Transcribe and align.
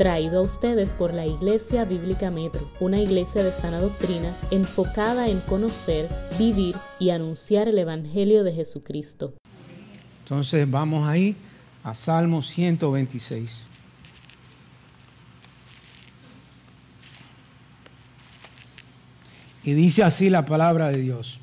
traído 0.00 0.38
a 0.38 0.42
ustedes 0.42 0.94
por 0.94 1.12
la 1.12 1.26
Iglesia 1.26 1.84
Bíblica 1.84 2.30
Metro, 2.30 2.70
una 2.80 2.98
iglesia 2.98 3.44
de 3.44 3.52
sana 3.52 3.80
doctrina 3.80 4.34
enfocada 4.50 5.28
en 5.28 5.40
conocer, 5.40 6.08
vivir 6.38 6.74
y 6.98 7.10
anunciar 7.10 7.68
el 7.68 7.78
Evangelio 7.78 8.42
de 8.42 8.54
Jesucristo. 8.54 9.34
Entonces 10.22 10.70
vamos 10.70 11.06
ahí 11.06 11.36
a 11.84 11.92
Salmo 11.92 12.40
126. 12.40 13.66
Y 19.64 19.72
dice 19.74 20.02
así 20.02 20.30
la 20.30 20.46
palabra 20.46 20.88
de 20.88 20.96
Dios. 20.96 21.40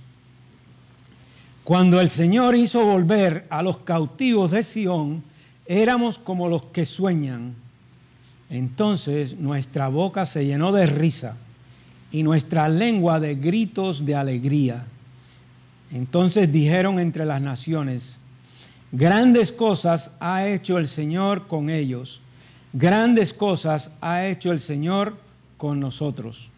Cuando 1.64 2.02
el 2.02 2.10
Señor 2.10 2.56
hizo 2.56 2.84
volver 2.84 3.46
a 3.52 3.62
los 3.62 3.78
cautivos 3.78 4.50
de 4.50 4.64
Sión, 4.64 5.24
éramos 5.68 6.18
como 6.18 6.50
los 6.50 6.64
que 6.64 6.88
sueñan 6.88 7.67
entonces 8.50 9.38
nuestra 9.38 9.88
boca 9.90 10.26
se 10.26 10.46
llenó 10.46 10.72
de 10.72 10.86
risa 10.86 11.36
y 12.12 12.24
nuestra 12.24 12.70
lengua 12.70 13.20
de 13.20 13.36
gritos 13.36 14.06
de 14.06 14.16
alegría. 14.16 14.86
Entonces 15.92 16.52
dijeron 16.52 17.00
entre 17.00 17.26
las 17.26 17.42
naciones, 17.42 18.18
grandes 18.92 19.52
cosas 19.52 20.12
ha 20.20 20.48
hecho 20.48 20.78
el 20.78 20.88
Señor 20.88 21.48
con 21.48 21.70
ellos, 21.70 22.22
grandes 22.74 23.34
cosas 23.34 23.92
ha 24.02 24.26
hecho 24.26 24.52
el 24.52 24.60
Señor 24.60 25.18
con 25.58 25.80
nosotros. 25.80 26.50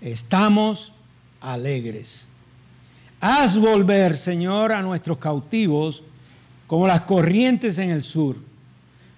Estamos 0.00 0.92
alegres. 1.40 2.28
Haz 3.20 3.56
volver, 3.56 4.16
Señor, 4.16 4.72
a 4.72 4.82
nuestros 4.82 5.18
cautivos 5.18 6.02
como 6.66 6.86
las 6.86 7.02
corrientes 7.02 7.78
en 7.78 7.90
el 7.90 8.02
sur. 8.02 8.36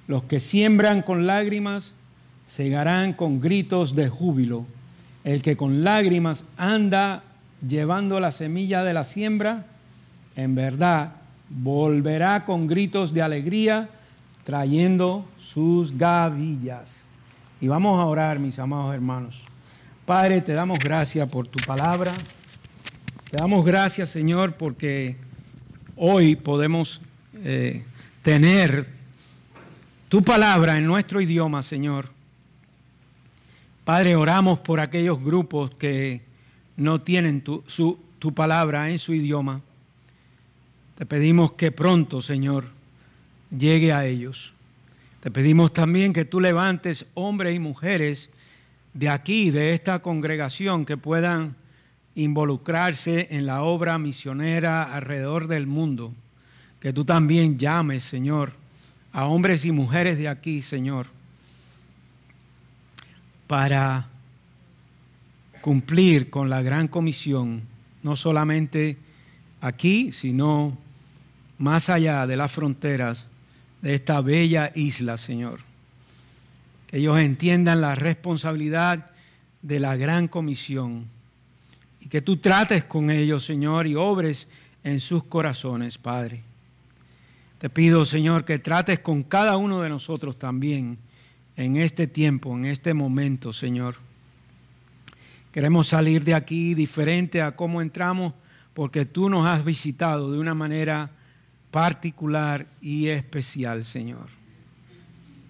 Los 0.06 0.24
que 0.24 0.40
siembran 0.40 1.01
con 1.01 1.26
lágrimas, 1.26 1.95
segarán 2.46 3.12
con 3.12 3.40
gritos 3.40 3.94
de 3.94 4.08
júbilo. 4.08 4.66
El 5.24 5.42
que 5.42 5.56
con 5.56 5.84
lágrimas 5.84 6.45
anda 6.56 7.23
llevando 7.66 8.20
la 8.20 8.32
semilla 8.32 8.84
de 8.84 8.92
la 8.92 9.04
siembra, 9.04 9.66
en 10.36 10.54
verdad 10.54 11.12
volverá 11.48 12.45
con 12.45 12.66
gritos 12.66 13.14
de 13.14 13.23
alegría 13.23 13.88
trayendo 14.45 15.26
sus 15.38 15.96
gavillas. 15.96 17.06
Y 17.60 17.68
vamos 17.68 17.98
a 17.98 18.04
orar, 18.04 18.38
mis 18.38 18.58
amados 18.58 18.95
hermanos. 18.95 19.42
Padre, 20.04 20.40
te 20.42 20.52
damos 20.52 20.79
gracias 20.79 21.29
por 21.30 21.46
tu 21.46 21.58
palabra. 21.64 22.12
Te 23.30 23.38
damos 23.38 23.64
gracias, 23.64 24.10
Señor, 24.10 24.54
porque 24.56 25.16
hoy 25.96 26.36
podemos 26.36 27.01
eh, 27.42 27.84
tener 28.23 28.86
tu 30.08 30.23
palabra 30.23 30.76
en 30.76 30.86
nuestro 30.86 31.20
idioma, 31.20 31.62
Señor. 31.62 32.13
Padre, 33.85 34.16
oramos 34.16 34.60
por 34.60 34.80
aquellos 34.80 35.23
grupos 35.23 35.71
que 35.74 36.23
no 36.77 37.02
tienen 37.02 37.43
tu, 37.43 37.63
tu 38.18 38.32
palabra 38.32 38.88
en 38.88 38.99
su 38.99 39.13
idioma. 39.13 39.60
Te 40.96 41.04
pedimos 41.04 41.52
que 41.52 41.71
pronto, 41.71 42.23
Señor, 42.23 42.66
llegue 43.51 43.93
a 43.93 44.07
ellos. 44.07 44.54
Te 45.21 45.30
pedimos 45.30 45.74
también 45.74 46.15
que 46.15 46.24
tú 46.24 46.41
levantes 46.41 47.04
hombres 47.13 47.54
y 47.54 47.59
mujeres 47.59 48.30
de 48.95 49.10
aquí, 49.10 49.51
de 49.51 49.74
esta 49.74 49.98
congregación, 50.01 50.87
que 50.87 50.96
puedan 50.96 51.54
involucrarse 52.15 53.29
en 53.30 53.45
la 53.45 53.65
obra 53.65 53.98
misionera 53.98 54.95
alrededor 54.95 55.46
del 55.46 55.66
mundo. 55.66 56.15
Que 56.80 56.95
tú 56.95 57.04
también 57.04 57.59
llames, 57.59 58.02
Señor, 58.02 58.52
a 59.13 59.26
hombres 59.26 59.65
y 59.66 59.73
mujeres 59.73 60.16
de 60.16 60.29
aquí, 60.29 60.63
Señor, 60.63 61.07
para 63.46 64.09
cumplir 65.60 66.31
con 66.31 66.50
la 66.50 66.62
gran 66.62 66.88
comisión, 66.88 67.62
no 68.03 68.16
solamente 68.16 68.97
aquí, 69.60 70.12
sino 70.12 70.76
más 71.58 71.88
allá 71.88 72.26
de 72.26 72.36
las 72.36 72.52
fronteras 72.52 73.28
de 73.80 73.94
esta 73.94 74.20
bella 74.20 74.72
isla, 74.74 75.16
Señor. 75.16 75.60
Que 76.86 76.98
ellos 76.98 77.19
entiendan 77.19 77.80
la 77.80 77.94
responsabilidad 77.94 79.10
de 79.62 79.80
la 79.80 79.96
gran 79.96 80.28
comisión 80.28 81.06
y 82.00 82.08
que 82.08 82.20
tú 82.20 82.36
trates 82.36 82.84
con 82.84 83.10
ellos, 83.10 83.46
Señor, 83.46 83.86
y 83.86 83.94
obres 83.94 84.48
en 84.82 85.00
sus 85.00 85.24
corazones, 85.24 85.96
Padre. 85.96 86.42
Te 87.58 87.70
pido, 87.70 88.04
Señor, 88.04 88.44
que 88.44 88.58
trates 88.58 88.98
con 88.98 89.22
cada 89.22 89.56
uno 89.56 89.80
de 89.80 89.88
nosotros 89.88 90.38
también 90.38 90.98
en 91.56 91.76
este 91.76 92.06
tiempo, 92.06 92.56
en 92.56 92.65
este 92.65 92.94
momento, 92.94 93.53
Señor. 93.53 93.97
Queremos 95.53 95.88
salir 95.88 96.25
de 96.25 96.34
aquí 96.34 96.75
diferente 96.75 97.41
a 97.41 97.54
cómo 97.54 97.81
entramos 97.81 98.32
porque 98.75 99.04
tú 99.06 99.31
nos 99.31 99.47
has 99.47 99.64
visitado 99.64 100.32
de 100.32 100.38
una 100.38 100.54
manera 100.54 101.10
particular 101.70 102.66
y 102.81 103.09
especial, 103.09 103.84
Señor. 103.84 104.28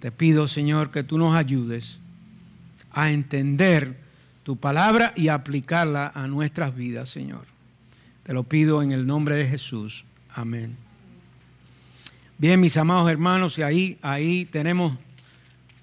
Te 0.01 0.13
pido, 0.13 0.47
Señor, 0.47 0.91
que 0.91 1.03
tú 1.03 1.17
nos 1.17 1.35
ayudes 1.35 1.99
a 2.93 3.11
entender 3.11 3.99
tu 4.43 4.57
palabra 4.57 5.15
y 5.17 5.29
aplicarla 5.29 6.13
a 6.15 6.29
nuestras 6.29 6.77
vidas, 6.77 7.09
Señor. 7.09 7.47
Te 8.25 8.35
lo 8.35 8.43
pido 8.45 8.83
en 8.83 8.93
el 8.93 9.07
nombre 9.07 9.37
de 9.37 9.47
Jesús. 9.47 10.05
Amén. 10.35 10.77
Bien, 12.37 12.61
mis 12.61 12.77
amados 12.77 13.11
hermanos, 13.11 13.57
y 13.59 13.63
ahí, 13.63 13.99
ahí 14.03 14.45
tenemos 14.45 14.99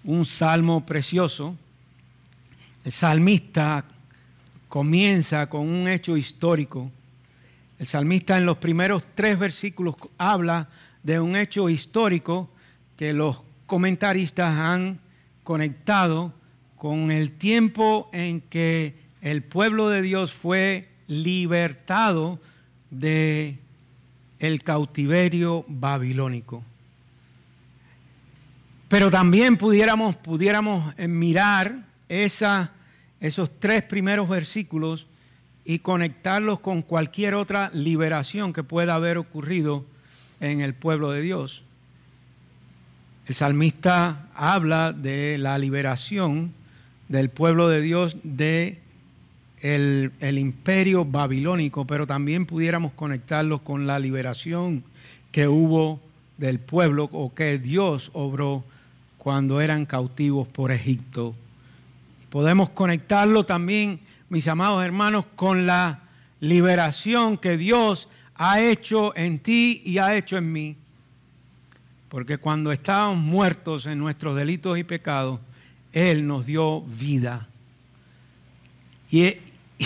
un 0.03 0.25
salmo 0.25 0.85
precioso. 0.85 1.55
El 2.83 2.91
salmista 2.91 3.85
comienza 4.67 5.47
con 5.47 5.67
un 5.67 5.87
hecho 5.87 6.17
histórico. 6.17 6.91
El 7.77 7.87
salmista 7.87 8.37
en 8.37 8.45
los 8.45 8.57
primeros 8.57 9.03
tres 9.15 9.37
versículos 9.37 9.95
habla 10.17 10.69
de 11.03 11.19
un 11.19 11.35
hecho 11.35 11.69
histórico 11.69 12.49
que 12.95 13.13
los 13.13 13.41
comentaristas 13.65 14.57
han 14.57 14.99
conectado 15.43 16.33
con 16.77 17.11
el 17.11 17.31
tiempo 17.31 18.09
en 18.13 18.41
que 18.41 18.95
el 19.21 19.43
pueblo 19.43 19.89
de 19.89 20.01
Dios 20.01 20.33
fue 20.33 20.89
libertado 21.07 22.39
de 22.89 23.59
el 24.39 24.63
cautiverio 24.63 25.63
babilónico. 25.67 26.63
Pero 28.91 29.09
también 29.09 29.55
pudiéramos, 29.55 30.17
pudiéramos 30.17 30.93
eh, 30.97 31.07
mirar 31.07 31.85
esos 32.09 32.69
tres 33.57 33.83
primeros 33.83 34.27
versículos 34.27 35.07
y 35.63 35.79
conectarlos 35.79 36.59
con 36.59 36.81
cualquier 36.81 37.35
otra 37.35 37.71
liberación 37.73 38.51
que 38.51 38.63
pueda 38.63 38.95
haber 38.95 39.17
ocurrido 39.17 39.85
en 40.41 40.59
el 40.59 40.73
pueblo 40.73 41.09
de 41.11 41.21
Dios. 41.21 41.63
El 43.27 43.35
salmista 43.35 44.27
habla 44.35 44.91
de 44.91 45.37
la 45.37 45.57
liberación 45.57 46.51
del 47.07 47.29
pueblo 47.29 47.69
de 47.69 47.81
Dios 47.81 48.17
de 48.23 48.79
el, 49.61 50.11
el, 50.19 50.37
imperio 50.37 51.05
babilónico, 51.05 51.87
pero 51.87 52.05
también 52.05 52.45
pudiéramos 52.45 52.91
conectarlos 52.91 53.61
con 53.61 53.87
la 53.87 53.99
liberación 53.99 54.83
que 55.31 55.47
hubo 55.47 56.01
del 56.37 56.59
pueblo 56.59 57.07
o 57.13 57.33
que 57.33 57.57
Dios 57.57 58.11
obró 58.13 58.65
cuando 59.21 59.61
eran 59.61 59.85
cautivos 59.85 60.47
por 60.47 60.71
Egipto. 60.71 61.35
Podemos 62.31 62.69
conectarlo 62.69 63.45
también, 63.45 63.99
mis 64.29 64.47
amados 64.47 64.83
hermanos, 64.83 65.25
con 65.35 65.67
la 65.67 65.99
liberación 66.39 67.37
que 67.37 67.55
Dios 67.55 68.09
ha 68.33 68.59
hecho 68.61 69.15
en 69.15 69.37
ti 69.37 69.83
y 69.85 69.99
ha 69.99 70.15
hecho 70.15 70.39
en 70.39 70.51
mí. 70.51 70.75
Porque 72.09 72.39
cuando 72.39 72.71
estábamos 72.71 73.19
muertos 73.19 73.85
en 73.85 73.99
nuestros 73.99 74.35
delitos 74.35 74.79
y 74.79 74.83
pecados, 74.83 75.39
Él 75.93 76.25
nos 76.25 76.47
dio 76.47 76.81
vida. 76.81 77.47
Y, 79.11 79.35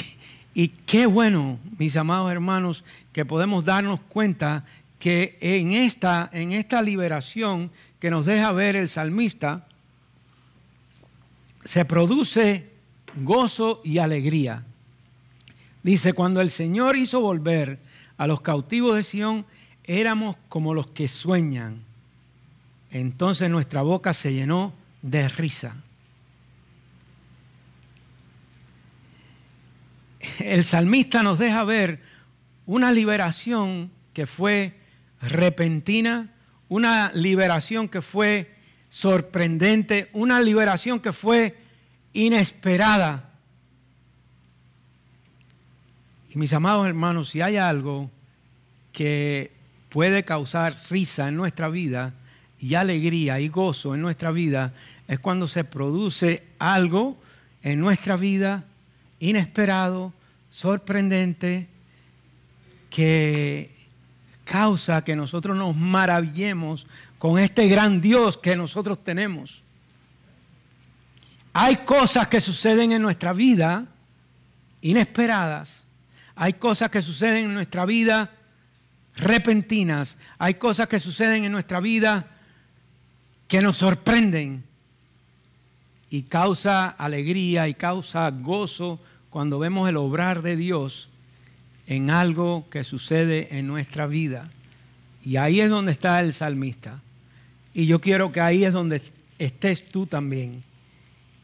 y, 0.53 0.69
qué 0.69 1.07
bueno, 1.07 1.59
mis 1.77 1.97
amados 1.97 2.31
hermanos, 2.31 2.85
que 3.11 3.25
podemos 3.25 3.65
darnos 3.65 3.99
cuenta 4.07 4.63
que 5.05 5.37
en 5.39 5.71
esta, 5.71 6.31
en 6.33 6.51
esta 6.51 6.81
liberación 6.81 7.71
que 7.99 8.09
nos 8.09 8.25
deja 8.25 8.51
ver 8.53 8.75
el 8.75 8.89
salmista, 8.89 9.67
se 11.63 11.85
produce 11.85 12.71
gozo 13.17 13.83
y 13.83 13.99
alegría. 13.99 14.63
Dice, 15.83 16.13
cuando 16.13 16.41
el 16.41 16.49
Señor 16.49 16.95
hizo 16.95 17.21
volver 17.21 17.77
a 18.17 18.25
los 18.25 18.41
cautivos 18.41 18.95
de 18.95 19.03
Sión, 19.03 19.45
éramos 19.83 20.37
como 20.49 20.73
los 20.73 20.87
que 20.87 21.07
sueñan. 21.07 21.83
Entonces 22.89 23.47
nuestra 23.47 23.83
boca 23.83 24.11
se 24.11 24.33
llenó 24.33 24.73
de 25.03 25.29
risa. 25.29 25.83
El 30.39 30.63
salmista 30.63 31.21
nos 31.21 31.37
deja 31.37 31.63
ver 31.63 32.01
una 32.65 32.91
liberación 32.91 33.91
que 34.11 34.25
fue 34.25 34.83
repentina, 35.21 36.31
una 36.69 37.11
liberación 37.13 37.87
que 37.87 38.01
fue 38.01 38.55
sorprendente, 38.89 40.09
una 40.13 40.41
liberación 40.41 40.99
que 40.99 41.11
fue 41.11 41.57
inesperada. 42.13 43.33
Y 46.33 46.37
mis 46.37 46.53
amados 46.53 46.87
hermanos, 46.87 47.29
si 47.29 47.41
hay 47.41 47.57
algo 47.57 48.09
que 48.91 49.51
puede 49.89 50.23
causar 50.23 50.75
risa 50.89 51.27
en 51.27 51.35
nuestra 51.35 51.69
vida 51.69 52.13
y 52.59 52.75
alegría 52.75 53.39
y 53.39 53.49
gozo 53.49 53.95
en 53.95 54.01
nuestra 54.01 54.31
vida, 54.31 54.73
es 55.07 55.19
cuando 55.19 55.47
se 55.47 55.63
produce 55.63 56.43
algo 56.57 57.17
en 57.61 57.79
nuestra 57.79 58.15
vida 58.15 58.65
inesperado, 59.19 60.13
sorprendente, 60.49 61.67
que 62.89 63.74
causa 64.45 65.03
que 65.03 65.15
nosotros 65.15 65.57
nos 65.57 65.75
maravillemos 65.75 66.87
con 67.19 67.37
este 67.37 67.67
gran 67.67 67.99
Dios 67.99 68.37
que 68.37 68.55
nosotros 68.55 69.03
tenemos. 69.03 69.63
Hay 71.51 71.77
cosas 71.77 72.27
que 72.27 72.39
suceden 72.39 72.93
en 72.93 73.01
nuestra 73.01 73.33
vida 73.33 73.87
inesperadas. 74.81 75.83
Hay 76.35 76.53
cosas 76.53 76.89
que 76.89 77.01
suceden 77.01 77.45
en 77.45 77.53
nuestra 77.53 77.85
vida 77.85 78.31
repentinas. 79.15 80.17
Hay 80.37 80.55
cosas 80.55 80.87
que 80.87 80.99
suceden 80.99 81.43
en 81.43 81.51
nuestra 81.51 81.79
vida 81.79 82.27
que 83.47 83.61
nos 83.61 83.77
sorprenden 83.77 84.63
y 86.09 86.23
causa 86.23 86.87
alegría 86.87 87.67
y 87.67 87.73
causa 87.73 88.29
gozo 88.29 88.99
cuando 89.29 89.59
vemos 89.59 89.89
el 89.89 89.97
obrar 89.97 90.41
de 90.41 90.55
Dios 90.55 91.09
en 91.87 92.09
algo 92.09 92.67
que 92.69 92.83
sucede 92.83 93.57
en 93.57 93.67
nuestra 93.67 94.07
vida. 94.07 94.49
Y 95.23 95.37
ahí 95.37 95.59
es 95.59 95.69
donde 95.69 95.91
está 95.91 96.19
el 96.19 96.33
salmista. 96.33 97.01
Y 97.73 97.85
yo 97.85 97.99
quiero 97.99 98.31
que 98.31 98.41
ahí 98.41 98.63
es 98.63 98.73
donde 98.73 99.01
estés 99.37 99.89
tú 99.89 100.05
también. 100.05 100.63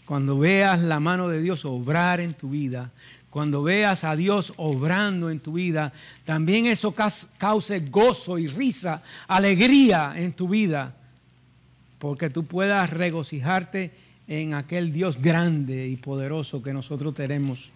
Cuando 0.06 0.40
veas 0.40 0.80
la 0.82 1.00
mano 1.00 1.28
de 1.28 1.42
Dios 1.42 1.66
obrar 1.66 2.20
en 2.20 2.34
tu 2.34 2.50
vida, 2.50 2.92
cuando 3.30 3.64
veas 3.64 4.04
a 4.04 4.16
Dios 4.16 4.54
obrando 4.58 5.30
en 5.30 5.40
tu 5.40 5.54
vida, 5.54 5.94
también 6.26 6.66
eso 6.66 6.94
cause 6.94 7.80
gozo 7.90 8.38
y 8.38 8.48
risa, 8.48 9.02
alegría 9.28 10.14
en 10.18 10.34
tu 10.34 10.50
vida, 10.50 10.94
porque 11.98 12.30
tú 12.30 12.44
puedas 12.44 12.90
regocijarte 12.90 13.92
en 14.28 14.54
aquel 14.54 14.92
Dios 14.92 15.22
grande 15.22 15.88
y 15.88 15.96
poderoso 15.96 16.62
que 16.62 16.74
nosotros 16.74 17.14
tenemos. 17.14 17.72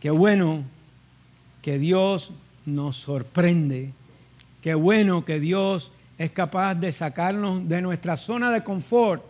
Qué 0.00 0.10
bueno 0.10 0.62
que 1.62 1.78
Dios 1.78 2.32
nos 2.66 2.96
sorprende. 2.96 3.92
Qué 4.62 4.74
bueno 4.74 5.24
que 5.24 5.40
Dios 5.40 5.92
es 6.18 6.32
capaz 6.32 6.74
de 6.74 6.92
sacarnos 6.92 7.68
de 7.68 7.80
nuestra 7.80 8.16
zona 8.16 8.50
de 8.50 8.64
confort. 8.64 9.22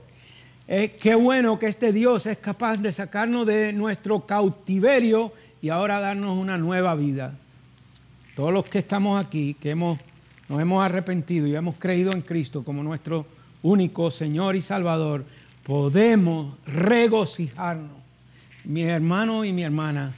Eh, 0.66 0.96
qué 1.00 1.14
bueno 1.14 1.58
que 1.58 1.66
este 1.66 1.92
Dios 1.92 2.26
es 2.26 2.38
capaz 2.38 2.78
de 2.78 2.92
sacarnos 2.92 3.46
de 3.46 3.72
nuestro 3.72 4.20
cautiverio 4.26 5.32
y 5.62 5.70
ahora 5.70 6.00
darnos 6.00 6.36
una 6.36 6.58
nueva 6.58 6.94
vida. 6.94 7.34
Todos 8.36 8.52
los 8.52 8.64
que 8.64 8.78
estamos 8.78 9.22
aquí, 9.22 9.54
que 9.54 9.70
hemos, 9.70 9.98
nos 10.48 10.60
hemos 10.60 10.84
arrepentido 10.84 11.46
y 11.46 11.54
hemos 11.56 11.76
creído 11.76 12.12
en 12.12 12.22
Cristo 12.22 12.62
como 12.64 12.82
nuestro 12.82 13.26
único 13.62 14.10
Señor 14.10 14.56
y 14.56 14.60
Salvador, 14.60 15.25
podemos 15.64 16.54
regocijarnos. 16.66 17.96
Mi 18.64 18.82
hermano 18.82 19.44
y 19.44 19.52
mi 19.52 19.62
hermana, 19.62 20.14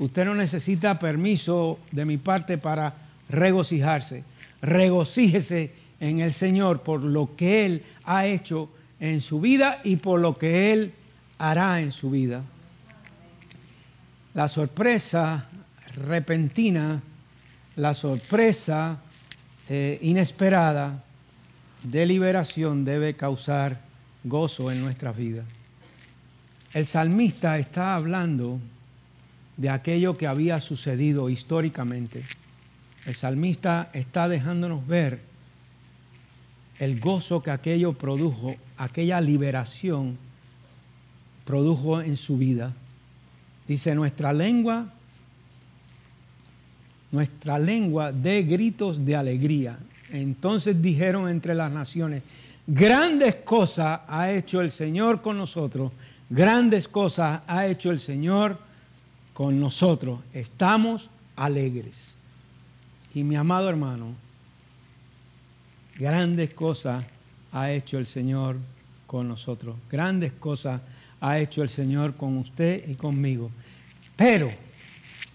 usted 0.00 0.24
no 0.24 0.34
necesita 0.34 0.98
permiso 0.98 1.78
de 1.92 2.04
mi 2.04 2.16
parte 2.16 2.58
para 2.58 2.94
regocijarse. 3.28 4.24
Regocíjese 4.60 5.72
en 6.00 6.20
el 6.20 6.32
Señor 6.32 6.82
por 6.82 7.04
lo 7.04 7.36
que 7.36 7.64
Él 7.64 7.84
ha 8.04 8.26
hecho 8.26 8.70
en 8.98 9.20
su 9.20 9.40
vida 9.40 9.80
y 9.84 9.96
por 9.96 10.20
lo 10.20 10.36
que 10.36 10.72
Él 10.72 10.92
hará 11.38 11.80
en 11.80 11.92
su 11.92 12.10
vida. 12.10 12.42
La 14.34 14.48
sorpresa 14.48 15.46
repentina, 16.06 17.02
la 17.76 17.94
sorpresa 17.94 19.00
eh, 19.68 19.98
inesperada 20.02 21.04
de 21.82 22.06
liberación 22.06 22.84
debe 22.84 23.16
causar 23.16 23.80
gozo 24.24 24.70
en 24.70 24.80
nuestras 24.80 25.16
vidas. 25.16 25.44
El 26.72 26.86
salmista 26.86 27.58
está 27.58 27.96
hablando 27.96 28.60
de 29.60 29.68
aquello 29.68 30.16
que 30.16 30.26
había 30.26 30.58
sucedido 30.58 31.28
históricamente. 31.28 32.24
El 33.04 33.14
salmista 33.14 33.90
está 33.92 34.26
dejándonos 34.26 34.86
ver 34.86 35.20
el 36.78 36.98
gozo 36.98 37.42
que 37.42 37.50
aquello 37.50 37.92
produjo, 37.92 38.56
aquella 38.78 39.20
liberación 39.20 40.16
produjo 41.44 42.00
en 42.00 42.16
su 42.16 42.38
vida. 42.38 42.72
Dice, 43.68 43.94
nuestra 43.94 44.32
lengua, 44.32 44.94
nuestra 47.12 47.58
lengua 47.58 48.12
de 48.12 48.44
gritos 48.44 49.04
de 49.04 49.14
alegría. 49.14 49.78
Entonces 50.10 50.80
dijeron 50.80 51.28
entre 51.28 51.54
las 51.54 51.70
naciones, 51.70 52.22
Grandes 52.66 53.34
cosas 53.36 54.00
ha 54.08 54.32
hecho 54.32 54.62
el 54.62 54.70
Señor 54.70 55.20
con 55.20 55.36
nosotros. 55.36 55.92
Grandes 56.30 56.88
cosas 56.88 57.42
ha 57.46 57.66
hecho 57.66 57.90
el 57.90 57.98
Señor 57.98 58.69
con 59.40 59.58
nosotros. 59.58 60.20
Estamos 60.34 61.08
alegres. 61.34 62.12
Y 63.14 63.24
mi 63.24 63.36
amado 63.36 63.70
hermano, 63.70 64.08
grandes 65.98 66.50
cosas 66.50 67.06
ha 67.50 67.70
hecho 67.70 67.96
el 67.96 68.04
Señor 68.04 68.58
con 69.06 69.28
nosotros. 69.28 69.76
Grandes 69.90 70.32
cosas 70.32 70.82
ha 71.22 71.38
hecho 71.38 71.62
el 71.62 71.70
Señor 71.70 72.16
con 72.16 72.36
usted 72.36 72.86
y 72.86 72.96
conmigo. 72.96 73.50
Pero 74.14 74.50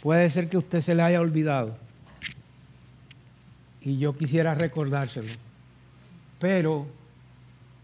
puede 0.03 0.29
ser 0.29 0.49
que 0.49 0.57
usted 0.59 0.81
se 0.81 0.93
le 0.93 1.01
haya 1.01 1.19
olvidado. 1.19 1.75
Y 3.81 3.97
yo 3.97 4.15
quisiera 4.15 4.53
recordárselo. 4.53 5.33
Pero 6.37 6.85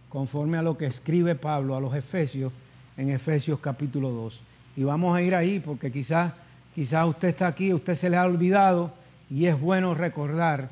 conforme 0.08 0.60
a 0.60 0.62
lo 0.62 0.78
que 0.78 0.86
escribe 0.86 1.34
Pablo 1.34 1.76
a 1.76 1.82
los 1.82 1.96
Efesios 1.96 2.54
en 2.96 3.10
Efesios 3.10 3.60
capítulo 3.60 4.12
2. 4.12 4.42
Y 4.76 4.84
vamos 4.84 5.16
a 5.16 5.22
ir 5.22 5.36
ahí 5.36 5.60
porque 5.60 5.92
quizás 5.92 6.34
quizás 6.74 7.08
usted 7.08 7.30
está 7.30 7.48
aquí, 7.48 7.74
usted 7.74 7.96
se 7.96 8.10
le 8.10 8.18
ha 8.18 8.26
olvidado 8.26 8.94
y 9.30 9.46
es 9.46 9.60
bueno 9.60 9.94
recordar 9.94 10.70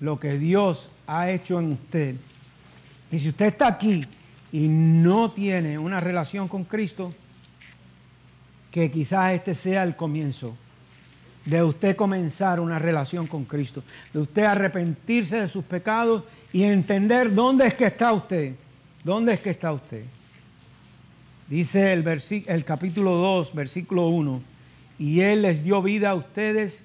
lo 0.00 0.18
que 0.18 0.38
Dios 0.38 0.90
ha 1.06 1.30
hecho 1.30 1.58
en 1.58 1.72
usted. 1.72 2.16
Y 3.10 3.18
si 3.18 3.28
usted 3.28 3.46
está 3.46 3.68
aquí 3.68 4.06
y 4.52 4.68
no 4.68 5.30
tiene 5.30 5.78
una 5.78 6.00
relación 6.00 6.48
con 6.48 6.64
Cristo, 6.64 7.12
que 8.70 8.90
quizás 8.90 9.34
este 9.34 9.54
sea 9.54 9.82
el 9.84 9.94
comienzo 9.94 10.56
de 11.44 11.62
usted 11.62 11.94
comenzar 11.94 12.58
una 12.58 12.78
relación 12.78 13.26
con 13.26 13.44
Cristo, 13.44 13.82
de 14.12 14.20
usted 14.20 14.44
arrepentirse 14.44 15.42
de 15.42 15.48
sus 15.48 15.64
pecados 15.64 16.24
y 16.52 16.62
entender 16.62 17.34
dónde 17.34 17.66
es 17.66 17.74
que 17.74 17.86
está 17.86 18.12
usted 18.12 18.54
¿Dónde 19.04 19.34
es 19.34 19.40
que 19.40 19.50
está 19.50 19.70
usted? 19.70 20.02
Dice 21.48 21.92
el, 21.92 22.06
el 22.46 22.64
capítulo 22.64 23.12
2, 23.12 23.54
versículo 23.54 24.08
1, 24.08 24.40
y 24.98 25.20
Él 25.20 25.42
les 25.42 25.62
dio 25.62 25.82
vida 25.82 26.10
a 26.10 26.14
ustedes 26.14 26.84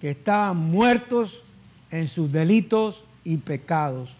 que 0.00 0.10
estaban 0.10 0.56
muertos 0.56 1.44
en 1.90 2.08
sus 2.08 2.32
delitos 2.32 3.04
y 3.24 3.36
pecados, 3.36 4.16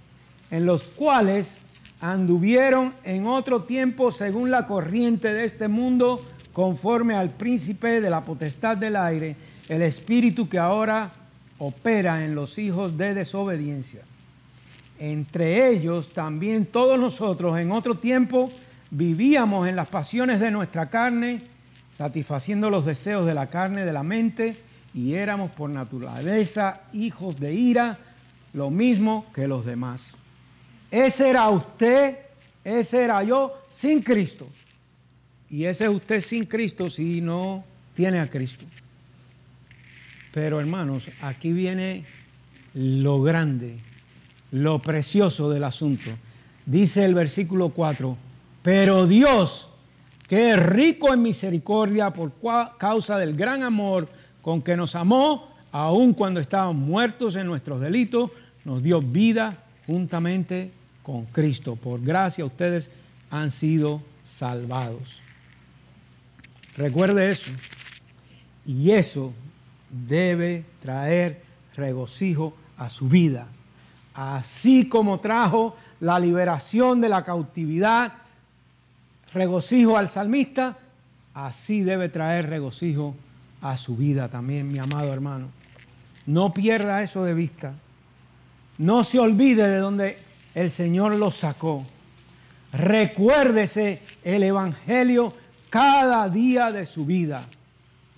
en 0.50 0.66
los 0.66 0.84
cuales 0.84 1.58
anduvieron 2.00 2.92
en 3.04 3.26
otro 3.26 3.62
tiempo 3.62 4.12
según 4.12 4.50
la 4.50 4.66
corriente 4.66 5.32
de 5.32 5.46
este 5.46 5.68
mundo, 5.68 6.22
conforme 6.52 7.14
al 7.14 7.30
príncipe 7.30 8.02
de 8.02 8.10
la 8.10 8.24
potestad 8.24 8.76
del 8.76 8.96
aire, 8.96 9.36
el 9.68 9.80
espíritu 9.80 10.48
que 10.48 10.58
ahora 10.58 11.12
opera 11.56 12.24
en 12.24 12.34
los 12.34 12.58
hijos 12.58 12.98
de 12.98 13.14
desobediencia. 13.14 14.02
Entre 14.98 15.70
ellos 15.70 16.08
también 16.08 16.66
todos 16.66 16.98
nosotros 16.98 17.58
en 17.58 17.70
otro 17.70 17.94
tiempo 17.96 18.50
vivíamos 18.90 19.68
en 19.68 19.76
las 19.76 19.88
pasiones 19.88 20.40
de 20.40 20.50
nuestra 20.50 20.90
carne, 20.90 21.38
satisfaciendo 21.92 22.70
los 22.70 22.86
deseos 22.86 23.26
de 23.26 23.34
la 23.34 23.48
carne, 23.48 23.84
de 23.84 23.92
la 23.92 24.02
mente, 24.02 24.56
y 24.94 25.14
éramos 25.14 25.50
por 25.50 25.70
naturaleza 25.70 26.82
hijos 26.92 27.38
de 27.38 27.54
ira, 27.54 27.98
lo 28.52 28.70
mismo 28.70 29.26
que 29.34 29.46
los 29.46 29.64
demás. 29.64 30.14
Ese 30.90 31.28
era 31.30 31.48
usted, 31.48 32.18
ese 32.64 33.04
era 33.04 33.22
yo 33.22 33.64
sin 33.70 34.02
Cristo. 34.02 34.48
Y 35.50 35.64
ese 35.64 35.84
es 35.84 35.90
usted 35.90 36.20
sin 36.20 36.44
Cristo 36.44 36.90
si 36.90 37.20
no 37.20 37.64
tiene 37.94 38.20
a 38.20 38.28
Cristo. 38.28 38.64
Pero 40.32 40.60
hermanos, 40.60 41.08
aquí 41.20 41.52
viene 41.52 42.04
lo 42.74 43.22
grande 43.22 43.78
lo 44.50 44.78
precioso 44.78 45.50
del 45.50 45.64
asunto. 45.64 46.10
Dice 46.66 47.04
el 47.04 47.14
versículo 47.14 47.70
4, 47.70 48.16
pero 48.68 49.06
Dios, 49.06 49.70
que 50.28 50.50
es 50.50 50.58
rico 50.58 51.14
en 51.14 51.22
misericordia 51.22 52.12
por 52.12 52.32
causa 52.76 53.16
del 53.16 53.34
gran 53.34 53.62
amor 53.62 54.10
con 54.42 54.60
que 54.60 54.76
nos 54.76 54.94
amó, 54.94 55.48
aun 55.72 56.12
cuando 56.12 56.38
estábamos 56.38 56.76
muertos 56.76 57.36
en 57.36 57.46
nuestros 57.46 57.80
delitos, 57.80 58.30
nos 58.66 58.82
dio 58.82 59.00
vida 59.00 59.56
juntamente 59.86 60.70
con 61.02 61.24
Cristo. 61.24 61.76
Por 61.76 62.02
gracia 62.02 62.44
ustedes 62.44 62.90
han 63.30 63.50
sido 63.50 64.02
salvados. 64.22 65.22
Recuerde 66.76 67.30
eso. 67.30 67.50
Y 68.66 68.90
eso 68.90 69.32
debe 69.88 70.66
traer 70.82 71.40
regocijo 71.74 72.54
a 72.76 72.90
su 72.90 73.08
vida. 73.08 73.46
Así 74.12 74.90
como 74.90 75.20
trajo 75.20 75.74
la 76.00 76.18
liberación 76.18 77.00
de 77.00 77.08
la 77.08 77.24
cautividad, 77.24 78.27
regocijo 79.32 79.96
al 79.96 80.08
salmista, 80.08 80.78
así 81.34 81.82
debe 81.82 82.08
traer 82.08 82.48
regocijo 82.48 83.14
a 83.60 83.76
su 83.76 83.96
vida 83.96 84.28
también, 84.28 84.70
mi 84.70 84.78
amado 84.78 85.12
hermano. 85.12 85.48
No 86.26 86.52
pierda 86.52 87.02
eso 87.02 87.24
de 87.24 87.34
vista. 87.34 87.74
No 88.78 89.02
se 89.02 89.18
olvide 89.18 89.68
de 89.68 89.78
donde 89.78 90.18
el 90.54 90.70
Señor 90.70 91.14
lo 91.16 91.30
sacó. 91.30 91.86
Recuérdese 92.72 94.02
el 94.22 94.42
Evangelio 94.42 95.34
cada 95.70 96.28
día 96.28 96.70
de 96.70 96.86
su 96.86 97.06
vida. 97.06 97.46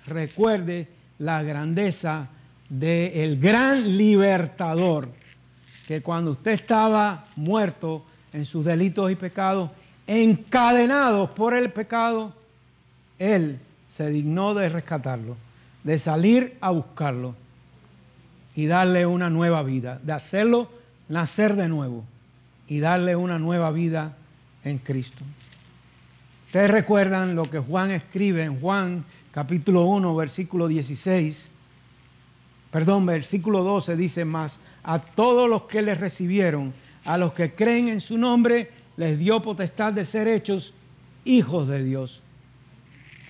Recuerde 0.06 0.88
la 1.18 1.42
grandeza 1.42 2.28
del 2.68 3.38
gran 3.38 3.96
libertador, 3.96 5.08
que 5.86 6.02
cuando 6.02 6.32
usted 6.32 6.52
estaba 6.52 7.26
muerto 7.36 8.04
en 8.32 8.44
sus 8.44 8.64
delitos 8.64 9.10
y 9.10 9.16
pecados, 9.16 9.70
encadenados 10.10 11.30
por 11.30 11.54
el 11.54 11.70
pecado, 11.70 12.34
Él 13.20 13.60
se 13.88 14.10
dignó 14.10 14.54
de 14.54 14.68
rescatarlo, 14.68 15.36
de 15.84 16.00
salir 16.00 16.56
a 16.60 16.72
buscarlo 16.72 17.36
y 18.56 18.66
darle 18.66 19.06
una 19.06 19.30
nueva 19.30 19.62
vida, 19.62 20.00
de 20.02 20.12
hacerlo 20.12 20.68
nacer 21.08 21.54
de 21.54 21.68
nuevo 21.68 22.04
y 22.66 22.80
darle 22.80 23.14
una 23.14 23.38
nueva 23.38 23.70
vida 23.70 24.16
en 24.64 24.78
Cristo. 24.78 25.22
Ustedes 26.46 26.72
recuerdan 26.72 27.36
lo 27.36 27.44
que 27.44 27.60
Juan 27.60 27.92
escribe 27.92 28.42
en 28.42 28.60
Juan 28.60 29.04
capítulo 29.30 29.84
1, 29.84 30.16
versículo 30.16 30.66
16, 30.66 31.50
perdón, 32.72 33.06
versículo 33.06 33.62
12 33.62 33.94
dice 33.94 34.24
más, 34.24 34.60
a 34.82 34.98
todos 34.98 35.48
los 35.48 35.62
que 35.62 35.82
les 35.82 36.00
recibieron, 36.00 36.74
a 37.04 37.16
los 37.16 37.32
que 37.32 37.54
creen 37.54 37.86
en 37.86 38.00
su 38.00 38.18
nombre, 38.18 38.79
les 39.00 39.18
dio 39.18 39.40
potestad 39.40 39.94
de 39.94 40.04
ser 40.04 40.28
hechos 40.28 40.74
hijos 41.24 41.66
de 41.66 41.82
Dios. 41.82 42.20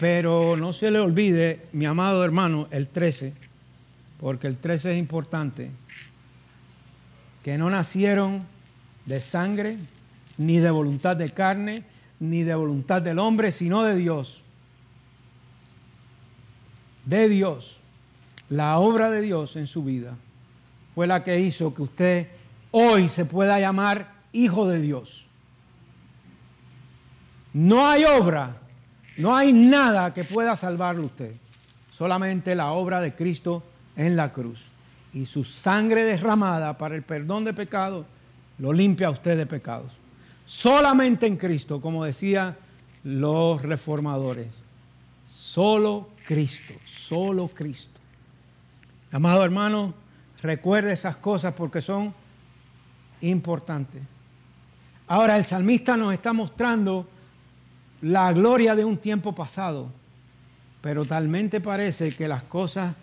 Pero 0.00 0.56
no 0.56 0.72
se 0.72 0.90
le 0.90 0.98
olvide, 0.98 1.64
mi 1.70 1.86
amado 1.86 2.24
hermano, 2.24 2.66
el 2.72 2.88
13, 2.88 3.34
porque 4.18 4.48
el 4.48 4.56
13 4.56 4.94
es 4.94 4.98
importante, 4.98 5.70
que 7.44 7.56
no 7.56 7.70
nacieron 7.70 8.42
de 9.06 9.20
sangre, 9.20 9.78
ni 10.38 10.58
de 10.58 10.72
voluntad 10.72 11.16
de 11.16 11.30
carne, 11.30 11.84
ni 12.18 12.42
de 12.42 12.56
voluntad 12.56 13.00
del 13.00 13.20
hombre, 13.20 13.52
sino 13.52 13.84
de 13.84 13.94
Dios. 13.94 14.42
De 17.04 17.28
Dios. 17.28 17.78
La 18.48 18.80
obra 18.80 19.08
de 19.08 19.20
Dios 19.20 19.54
en 19.54 19.68
su 19.68 19.84
vida 19.84 20.16
fue 20.96 21.06
la 21.06 21.22
que 21.22 21.38
hizo 21.38 21.72
que 21.72 21.82
usted 21.82 22.26
hoy 22.72 23.06
se 23.06 23.24
pueda 23.24 23.60
llamar 23.60 24.14
hijo 24.32 24.66
de 24.66 24.80
Dios. 24.80 25.29
No 27.52 27.86
hay 27.86 28.04
obra, 28.04 28.56
no 29.16 29.34
hay 29.34 29.52
nada 29.52 30.14
que 30.14 30.24
pueda 30.24 30.56
salvarle 30.56 31.04
usted. 31.04 31.34
Solamente 31.92 32.54
la 32.54 32.72
obra 32.72 33.00
de 33.00 33.14
Cristo 33.14 33.62
en 33.96 34.16
la 34.16 34.32
cruz. 34.32 34.66
Y 35.12 35.26
su 35.26 35.44
sangre 35.44 36.04
derramada 36.04 36.78
para 36.78 36.94
el 36.94 37.02
perdón 37.02 37.44
de 37.44 37.52
pecados 37.52 38.06
lo 38.58 38.72
limpia 38.72 39.08
a 39.08 39.10
usted 39.10 39.36
de 39.36 39.46
pecados. 39.46 39.92
Solamente 40.46 41.26
en 41.26 41.36
Cristo, 41.36 41.80
como 41.80 42.04
decían 42.04 42.56
los 43.02 43.62
reformadores. 43.62 44.52
Solo 45.26 46.10
Cristo, 46.26 46.74
solo 46.84 47.48
Cristo. 47.48 48.00
Amado 49.12 49.44
hermano, 49.44 49.94
recuerde 50.42 50.92
esas 50.92 51.16
cosas 51.16 51.54
porque 51.54 51.80
son 51.80 52.14
importantes. 53.20 54.02
Ahora 55.08 55.36
el 55.36 55.44
salmista 55.44 55.96
nos 55.96 56.12
está 56.12 56.32
mostrando 56.32 57.06
la 58.02 58.32
gloria 58.32 58.74
de 58.74 58.84
un 58.84 58.96
tiempo 58.96 59.34
pasado, 59.34 59.90
pero 60.80 61.04
talmente 61.04 61.60
parece 61.60 62.14
que 62.14 62.28
las 62.28 62.42
cosas 62.42 62.94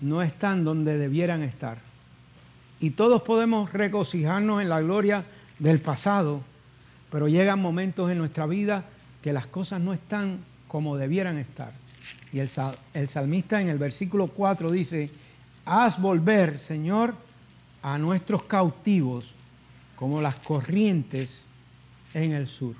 no 0.00 0.22
están 0.22 0.64
donde 0.64 0.98
debieran 0.98 1.42
estar. 1.42 1.78
Y 2.80 2.90
todos 2.90 3.22
podemos 3.22 3.72
regocijarnos 3.72 4.62
en 4.62 4.68
la 4.68 4.80
gloria 4.80 5.24
del 5.58 5.80
pasado, 5.80 6.42
pero 7.10 7.26
llegan 7.28 7.60
momentos 7.60 8.10
en 8.10 8.18
nuestra 8.18 8.46
vida 8.46 8.84
que 9.22 9.32
las 9.32 9.46
cosas 9.46 9.80
no 9.80 9.92
están 9.92 10.44
como 10.68 10.96
debieran 10.96 11.38
estar. 11.38 11.72
Y 12.32 12.38
el, 12.38 12.48
salmista 13.08 13.60
en 13.60 13.68
el 13.68 13.78
versículo 13.78 14.28
4 14.28 14.70
dice, 14.70 15.10
haz 15.64 16.00
volver, 16.00 16.58
Señor, 16.58 17.14
a 17.82 17.98
nuestros 17.98 18.44
cautivos 18.44 19.32
como 19.96 20.20
las 20.20 20.36
corrientes 20.36 21.44
en 22.14 22.32
el 22.32 22.46
sur. 22.46 22.74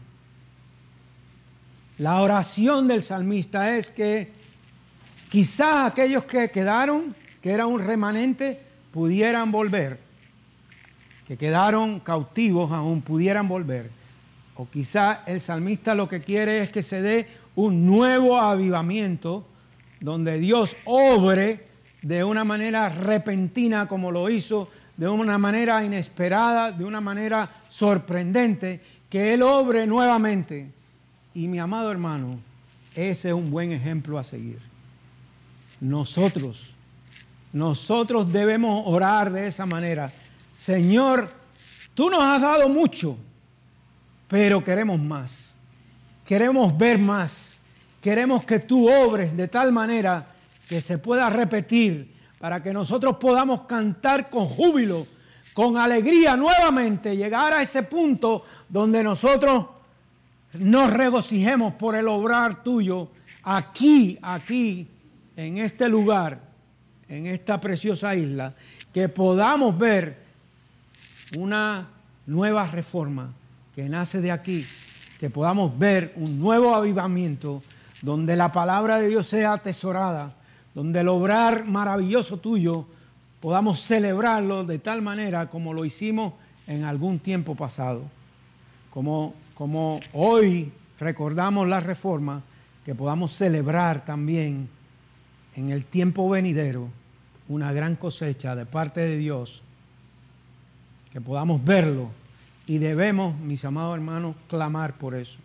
La 1.99 2.23
oración 2.23 2.87
del 2.87 3.03
salmista 3.03 3.77
es 3.77 3.91
que 3.91 4.31
quizás 5.31 5.91
aquellos 5.91 6.23
que 6.25 6.49
quedaron, 6.51 7.13
que 7.43 7.51
era 7.51 7.67
un 7.67 7.81
remanente, 7.81 8.61
pudieran 8.93 9.51
volver, 9.51 9.99
que 11.27 11.37
quedaron 11.37 11.99
cautivos 12.01 12.71
aún 12.71 13.03
pudieran 13.03 13.49
volver. 13.49 13.91
O 14.55 14.69
quizá 14.69 15.23
el 15.27 15.41
salmista 15.41 15.97
lo 15.97 16.09
que 16.09 16.21
quiere 16.21 16.63
es 16.63 16.71
que 16.71 16.83
se 16.83 17.03
dé 17.03 17.27
un 17.57 17.85
nuevo 17.85 18.39
avivamiento 18.39 19.45
donde 20.01 20.39
Dios 20.39 20.77
obre 20.85 21.67
de 22.03 22.23
una 22.23 22.45
manera 22.45 22.89
repentina 22.89 23.89
como 23.89 24.13
lo 24.13 24.31
hizo, 24.31 24.69
de 24.97 25.09
una 25.09 25.37
manera 25.37 25.85
inesperada, 25.85 26.71
de 26.71 26.85
una 26.85 27.01
manera 27.01 27.51
sorprendente, 27.69 28.81
que 29.11 29.35
Él 29.35 29.43
obre 29.43 29.85
nuevamente. 29.87 30.78
Y 31.39 31.47
mi 31.47 31.61
amado 31.61 31.93
hermano, 31.93 32.41
ese 32.97 33.29
es 33.29 33.35
un 33.35 33.49
buen 33.49 33.71
ejemplo 33.71 34.19
a 34.19 34.25
seguir. 34.25 34.59
Nosotros, 35.81 36.71
nosotros 37.53 38.33
debemos 38.33 38.83
orar 38.87 39.31
de 39.31 39.47
esa 39.47 39.65
manera. 39.65 40.13
Señor, 40.53 41.31
tú 41.95 42.11
nos 42.11 42.25
has 42.25 42.41
dado 42.41 42.69
mucho 42.69 43.17
pero 44.27 44.63
queremos 44.65 45.01
más. 45.01 45.53
Queremos 46.27 46.77
ver 46.77 46.99
más. 46.99 47.57
Queremos 48.03 48.45
que 48.45 48.59
tú 48.59 48.91
obres 48.91 49.37
de 49.37 49.47
tal 49.47 49.71
manera 49.71 50.35
que 50.69 50.81
se 50.81 50.99
pueda 50.99 51.31
repetir 51.31 52.15
para 52.41 52.61
que 52.61 52.73
nosotros 52.73 53.17
podamos 53.17 53.61
cantar 53.61 54.29
con 54.29 54.47
júbilo, 54.47 55.07
con 55.55 55.77
alegría 55.77 56.37
nuevamente, 56.37 57.17
llegar 57.17 57.53
a 57.53 57.63
ese 57.63 57.85
punto 57.85 58.43
donde 58.69 59.05
nosotros 59.05 59.78
nos 60.59 60.93
regocijemos 60.93 61.75
por 61.75 61.95
el 61.95 62.09
obrar 62.09 62.63
tuyo 62.63 63.11
aquí, 63.43 64.19
aquí, 64.23 64.87
en 65.37 65.59
este 65.59 65.89
lugar, 65.89 66.41
en 67.09 67.27
esta 67.27 67.61
preciosa 67.61 68.15
isla, 68.15 68.55
que 68.93 69.09
podamos 69.09 69.77
ver 69.79 70.19
una 71.37 71.89
nueva 72.27 72.67
reforma 72.67 73.33
que 73.75 73.89
nace 73.89 74.21
de 74.21 74.33
aquí, 74.33 74.67
que 75.19 75.31
podamos 75.31 75.79
ver 75.79 76.13
un 76.17 76.39
nuevo 76.39 76.75
avivamiento 76.75 77.63
donde 78.03 78.37
la 78.37 78.53
palabra 78.53 79.01
de 79.01 79.09
Dios 79.09 79.27
sea 79.27 79.55
atesorada, 79.55 80.35
donde 80.75 81.01
el 81.01 81.09
obrar 81.09 81.65
maravilloso 81.65 82.39
tuyo 82.39 82.87
podamos 83.41 83.81
celebrarlo 83.81 84.65
de 84.65 84.79
tal 84.79 85.03
manera 85.03 85.49
como 85.49 85.73
lo 85.73 85.85
hicimos 85.85 86.35
en 86.67 86.85
algún 86.85 87.19
tiempo 87.19 87.55
pasado. 87.55 88.03
Como, 88.91 89.35
como 89.59 89.99
hoy 90.13 90.71
recordamos 91.01 91.67
la 91.67 91.81
reforma, 91.81 92.45
que 92.85 92.95
podamos 92.95 93.33
celebrar 93.33 94.05
también 94.05 94.69
en 95.57 95.71
el 95.71 95.85
tiempo 95.85 96.31
venidero 96.31 96.89
una 97.49 97.73
gran 97.73 97.97
cosecha 97.97 98.55
de 98.55 98.67
parte 98.67 99.01
de 99.01 99.17
Dios, 99.17 99.65
que 101.13 101.21
podamos 101.21 101.65
verlo 101.65 102.11
y 102.69 102.79
debemos, 102.79 103.37
mis 103.37 103.65
amados 103.65 103.97
hermanos, 103.97 104.37
clamar 104.49 104.97
por 104.97 105.17
eso. 105.17 105.41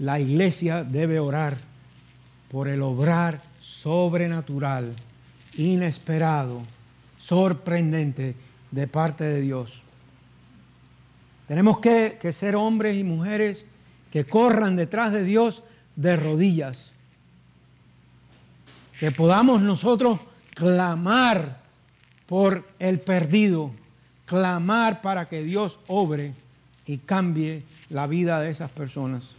La 0.00 0.18
iglesia 0.18 0.82
debe 0.82 1.20
orar 1.20 1.58
por 2.50 2.66
el 2.66 2.82
obrar 2.82 3.40
sobrenatural, 3.60 4.96
inesperado, 5.56 6.62
sorprendente 7.18 8.34
de 8.72 8.88
parte 8.88 9.22
de 9.22 9.42
Dios. 9.42 9.85
Tenemos 11.46 11.78
que, 11.78 12.18
ser 12.32 12.56
hombres 12.56 12.96
y 12.96 13.04
mujeres 13.04 13.66
que 14.10 14.24
corran 14.24 14.76
detrás 14.76 15.12
de 15.12 15.22
Dios 15.22 15.62
de 15.94 16.16
rodillas. 16.16 16.92
Que 18.98 19.12
podamos 19.12 19.62
nosotros 19.62 20.18
clamar 20.54 21.60
por 22.26 22.66
el 22.78 22.98
perdido, 22.98 23.70
clamar 24.24 25.02
para 25.02 25.28
que 25.28 25.44
Dios 25.44 25.78
obre 25.86 26.34
y 26.86 26.98
cambie 26.98 27.62
la 27.90 28.06
vida 28.06 28.40
de 28.40 28.50
esas 28.50 28.70
personas. 28.70 29.34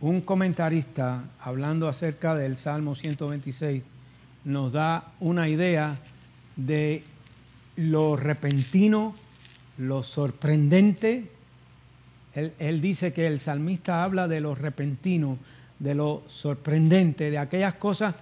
Un 0.00 0.20
comentarista, 0.20 1.24
hablando 1.40 1.88
acerca 1.88 2.36
del 2.36 2.56
Salmo 2.56 2.94
126, 2.94 3.82
nos 4.44 4.72
da 4.72 5.12
una 5.18 5.48
idea 5.48 5.98
de 6.58 7.04
lo 7.76 8.16
repentino, 8.16 9.14
lo 9.78 10.02
sorprendente. 10.02 11.30
Él, 12.34 12.80
dice 12.80 13.12
que 13.12 13.26
el 13.26 13.40
salmista 13.40 14.04
habla 14.04 14.28
de 14.28 14.40
lo 14.40 14.54
repentino, 14.54 15.38
de 15.78 15.94
lo 15.94 16.22
sorprendente, 16.26 17.30
de 17.30 17.38
aquellas 17.38 17.74
cosas 17.74 18.14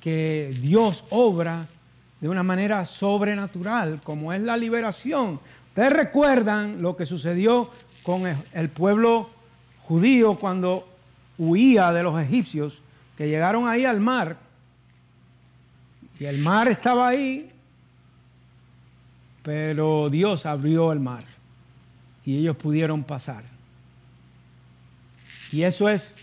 que 0.00 0.56
Dios 0.60 1.04
obra 1.10 1.68
de 2.20 2.28
una 2.28 2.42
manera 2.42 2.84
sobrenatural, 2.84 4.00
como 4.02 4.32
es 4.32 4.40
la 4.40 4.56
liberación. 4.56 5.40
Ustedes 5.68 5.92
recuerdan 5.92 6.80
lo 6.82 6.96
que 6.96 7.06
sucedió 7.06 7.70
con 8.02 8.22
el 8.26 8.68
pueblo 8.70 9.30
judío 9.82 10.36
cuando 10.38 10.88
huía 11.38 11.92
de 11.92 12.02
los 12.02 12.20
egipcios, 12.20 12.80
que 13.16 13.28
llegaron 13.28 13.68
ahí 13.68 13.84
al 13.84 14.00
mar, 14.00 14.36
y 16.18 16.26
el 16.26 16.38
mar 16.38 16.68
estaba 16.68 17.08
ahí, 17.08 17.50
pero 19.50 20.08
Dios 20.10 20.46
abrió 20.46 20.92
el 20.92 21.00
mar 21.00 21.24
y 22.24 22.36
ellos 22.36 22.56
pudieron 22.56 23.02
pasar. 23.02 23.42
Y 25.50 25.62
eso 25.62 25.88
es 25.88 26.14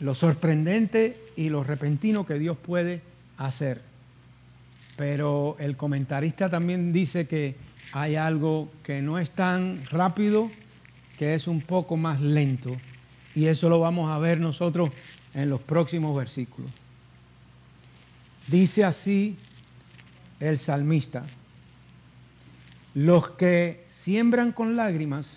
lo 0.00 0.14
sorprendente 0.14 1.20
y 1.36 1.50
lo 1.50 1.62
repentino 1.62 2.24
que 2.24 2.38
Dios 2.38 2.56
puede 2.56 3.02
hacer. 3.36 3.82
Pero 4.96 5.58
el 5.60 5.76
comentarista 5.76 6.48
también 6.48 6.90
dice 6.90 7.26
que 7.26 7.54
hay 7.92 8.16
algo 8.16 8.72
que 8.82 9.02
no 9.02 9.18
es 9.18 9.30
tan 9.32 9.84
rápido, 9.90 10.50
que 11.18 11.34
es 11.34 11.46
un 11.46 11.60
poco 11.60 11.98
más 11.98 12.22
lento. 12.22 12.74
Y 13.34 13.44
eso 13.44 13.68
lo 13.68 13.78
vamos 13.78 14.10
a 14.10 14.18
ver 14.18 14.40
nosotros 14.40 14.88
en 15.34 15.50
los 15.50 15.60
próximos 15.60 16.16
versículos. 16.16 16.70
Dice 18.46 18.84
así 18.84 19.36
el 20.40 20.56
salmista, 20.56 21.26
los 22.94 23.30
que 23.32 23.84
siembran 23.88 24.52
con 24.52 24.76
lágrimas 24.76 25.36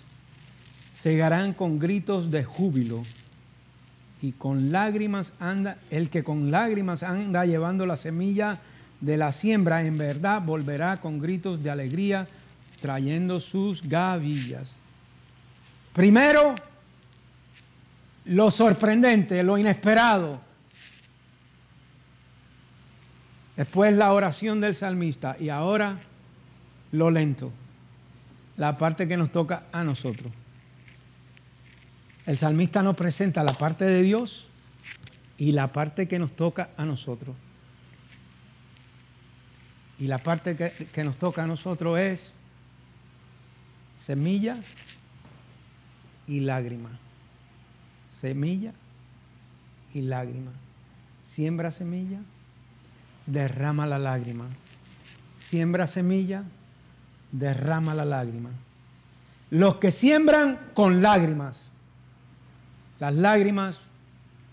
segarán 0.92 1.52
con 1.52 1.78
gritos 1.78 2.30
de 2.30 2.44
júbilo 2.44 3.04
y 4.22 4.32
con 4.32 4.72
lágrimas 4.72 5.32
anda, 5.38 5.78
el 5.90 6.10
que 6.10 6.24
con 6.24 6.50
lágrimas 6.50 7.02
anda 7.02 7.46
llevando 7.46 7.86
la 7.86 7.96
semilla 7.96 8.60
de 9.00 9.16
la 9.16 9.30
siembra, 9.32 9.82
en 9.82 9.96
verdad 9.96 10.42
volverá 10.42 11.00
con 11.00 11.20
gritos 11.20 11.62
de 11.62 11.70
alegría 11.70 12.28
trayendo 12.80 13.40
sus 13.40 13.82
gavillas. 13.82 14.74
Primero, 15.92 16.54
lo 18.24 18.50
sorprendente, 18.50 19.42
lo 19.42 19.58
inesperado. 19.58 20.40
Después 23.56 23.92
la 23.94 24.12
oración 24.12 24.60
del 24.60 24.74
salmista 24.74 25.36
y 25.40 25.48
ahora 25.48 25.98
lo 26.92 27.10
lento, 27.10 27.52
la 28.56 28.78
parte 28.78 29.08
que 29.08 29.16
nos 29.16 29.30
toca 29.30 29.64
a 29.72 29.84
nosotros. 29.84 30.32
El 32.26 32.36
salmista 32.36 32.82
nos 32.82 32.96
presenta 32.96 33.42
la 33.42 33.52
parte 33.52 33.84
de 33.84 34.02
Dios 34.02 34.46
y 35.38 35.52
la 35.52 35.72
parte 35.72 36.08
que 36.08 36.18
nos 36.18 36.32
toca 36.36 36.70
a 36.76 36.84
nosotros. 36.84 37.34
Y 39.98 40.06
la 40.06 40.18
parte 40.18 40.56
que, 40.56 40.88
que 40.92 41.04
nos 41.04 41.16
toca 41.16 41.44
a 41.44 41.46
nosotros 41.46 41.98
es 41.98 42.32
semilla 43.96 44.58
y 46.26 46.40
lágrima 46.40 46.98
semilla 48.18 48.72
y 49.94 50.02
lágrima. 50.02 50.50
Siembra 51.22 51.70
semilla, 51.70 52.20
derrama 53.26 53.86
la 53.86 53.98
lágrima. 53.98 54.46
Siembra 55.38 55.86
semilla, 55.86 56.44
derrama 57.32 57.94
la 57.94 58.04
lágrima. 58.04 58.50
Los 59.50 59.76
que 59.76 59.90
siembran 59.90 60.58
con 60.74 61.02
lágrimas, 61.02 61.70
las 63.00 63.14
lágrimas 63.14 63.90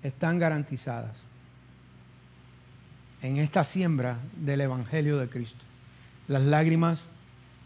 están 0.04 0.40
garantizadas 0.40 1.18
en 3.22 3.38
esta 3.38 3.64
siembra 3.64 4.20
del 4.38 4.62
Evangelio 4.62 5.18
de 5.18 5.28
Cristo. 5.30 5.64
Las 6.28 6.44
lágrimas 6.44 7.02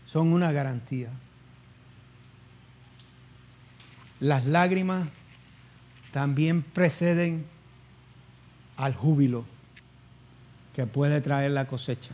son 0.06 0.34
una 0.34 0.52
garantía. 0.52 1.10
Las 4.19 4.45
lágrimas 4.45 5.08
también 6.12 6.62
preceden 6.62 7.45
al 8.78 8.95
júbilo 8.95 9.45
que 10.74 10.86
puede 10.86 11.22
traer 11.22 11.52
la 11.52 11.67
cosecha. 11.67 12.12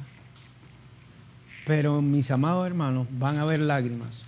Pero 1.66 2.02
mis 2.02 2.30
amados 2.32 2.66
hermanos, 2.66 3.08
van 3.12 3.38
a 3.38 3.42
haber 3.42 3.60
lágrimas. 3.60 4.24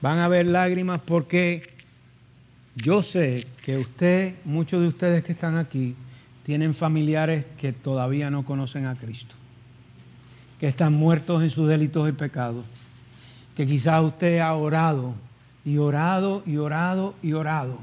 Van 0.00 0.18
a 0.18 0.26
haber 0.26 0.46
lágrimas 0.46 1.00
porque 1.04 1.74
yo 2.76 3.02
sé 3.02 3.46
que 3.64 3.78
usted, 3.78 4.34
muchos 4.44 4.80
de 4.80 4.88
ustedes 4.88 5.24
que 5.24 5.32
están 5.32 5.56
aquí, 5.56 5.94
tienen 6.44 6.74
familiares 6.74 7.46
que 7.58 7.72
todavía 7.72 8.30
no 8.30 8.44
conocen 8.44 8.86
a 8.86 8.96
Cristo, 8.96 9.34
que 10.60 10.68
están 10.68 10.92
muertos 10.92 11.42
en 11.42 11.50
sus 11.50 11.68
delitos 11.68 12.08
y 12.08 12.12
pecados, 12.12 12.64
que 13.56 13.66
quizás 13.66 14.02
usted 14.02 14.40
ha 14.40 14.54
orado 14.54 15.14
y 15.64 15.78
orado 15.78 16.42
y 16.46 16.58
orado 16.58 17.14
y 17.22 17.32
orado 17.32 17.78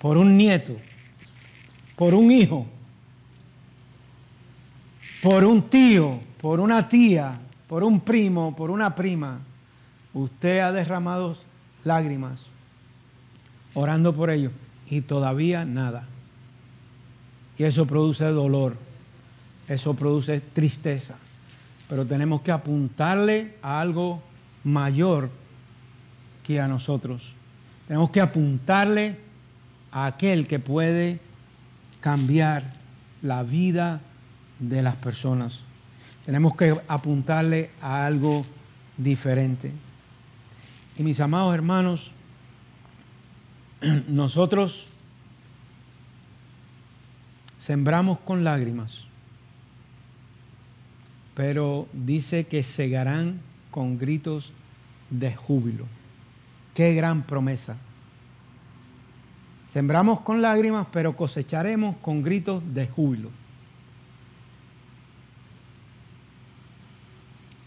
por 0.00 0.16
un 0.16 0.36
nieto, 0.36 0.76
por 1.94 2.12
un 2.12 2.30
hijo, 2.32 2.66
por 5.22 5.44
un 5.44 5.62
tío, 5.68 6.18
por 6.40 6.60
una 6.60 6.88
tía, 6.88 7.38
por 7.68 7.82
un 7.82 8.00
primo, 8.00 8.54
por 8.54 8.70
una 8.70 8.94
prima, 8.94 9.40
usted 10.14 10.60
ha 10.60 10.72
derramado 10.72 11.36
lágrimas 11.84 12.46
orando 13.76 14.14
por 14.14 14.30
ellos 14.30 14.52
y 14.88 15.02
todavía 15.02 15.64
nada. 15.64 16.06
Y 17.58 17.64
eso 17.64 17.86
produce 17.86 18.24
dolor, 18.24 18.76
eso 19.68 19.94
produce 19.94 20.40
tristeza. 20.40 21.16
Pero 21.88 22.06
tenemos 22.06 22.40
que 22.40 22.52
apuntarle 22.52 23.56
a 23.62 23.80
algo 23.80 24.22
mayor 24.64 25.30
que 26.42 26.60
a 26.60 26.68
nosotros. 26.68 27.34
Tenemos 27.86 28.10
que 28.10 28.20
apuntarle 28.20 29.18
a 29.92 30.06
aquel 30.06 30.48
que 30.48 30.58
puede 30.58 31.20
cambiar 32.00 32.62
la 33.22 33.42
vida 33.42 34.00
de 34.58 34.82
las 34.82 34.96
personas. 34.96 35.65
Tenemos 36.26 36.56
que 36.56 36.76
apuntarle 36.88 37.70
a 37.80 38.04
algo 38.04 38.44
diferente. 38.98 39.70
Y 40.98 41.04
mis 41.04 41.20
amados 41.20 41.54
hermanos, 41.54 42.10
nosotros 44.08 44.88
sembramos 47.58 48.18
con 48.18 48.42
lágrimas, 48.42 49.06
pero 51.34 51.86
dice 51.92 52.46
que 52.46 52.64
segarán 52.64 53.40
con 53.70 53.96
gritos 53.96 54.52
de 55.10 55.34
júbilo. 55.36 55.86
Qué 56.74 56.92
gran 56.94 57.22
promesa. 57.22 57.76
Sembramos 59.68 60.22
con 60.22 60.42
lágrimas, 60.42 60.88
pero 60.90 61.16
cosecharemos 61.16 61.96
con 61.98 62.22
gritos 62.22 62.62
de 62.74 62.88
júbilo. 62.88 63.30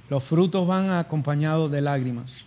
Los 0.10 0.24
frutos 0.24 0.66
van 0.66 0.90
acompañados 0.90 1.70
de 1.70 1.82
lágrimas. 1.82 2.44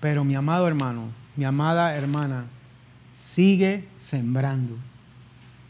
Pero 0.00 0.24
mi 0.24 0.34
amado 0.34 0.66
hermano, 0.66 1.08
mi 1.36 1.44
amada 1.44 1.94
hermana, 1.94 2.46
sigue 3.12 3.84
sembrando. 3.98 4.76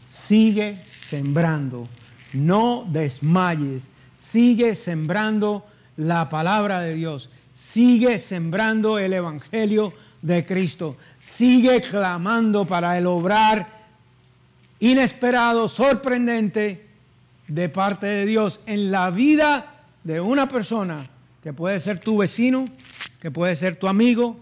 Sigue 0.05 0.83
sembrando. 0.91 1.87
No 2.33 2.85
desmayes. 2.91 3.91
Sigue 4.17 4.75
sembrando 4.75 5.65
la 5.95 6.27
palabra 6.27 6.81
de 6.81 6.95
Dios. 6.95 7.29
Sigue 7.53 8.17
sembrando 8.17 8.97
el 8.97 9.13
Evangelio 9.13 9.93
de 10.21 10.43
Cristo. 10.43 10.97
Sigue 11.19 11.81
clamando 11.81 12.65
para 12.65 12.97
el 12.97 13.05
obrar 13.05 13.67
inesperado, 14.79 15.67
sorprendente 15.67 16.87
de 17.47 17.69
parte 17.69 18.07
de 18.07 18.25
Dios 18.25 18.59
en 18.65 18.91
la 18.91 19.11
vida 19.11 19.74
de 20.05 20.21
una 20.21 20.47
persona 20.47 21.09
que 21.43 21.51
puede 21.51 21.79
ser 21.81 21.99
tu 21.99 22.17
vecino, 22.17 22.65
que 23.19 23.31
puede 23.31 23.55
ser 23.55 23.75
tu 23.75 23.87
amigo, 23.87 24.37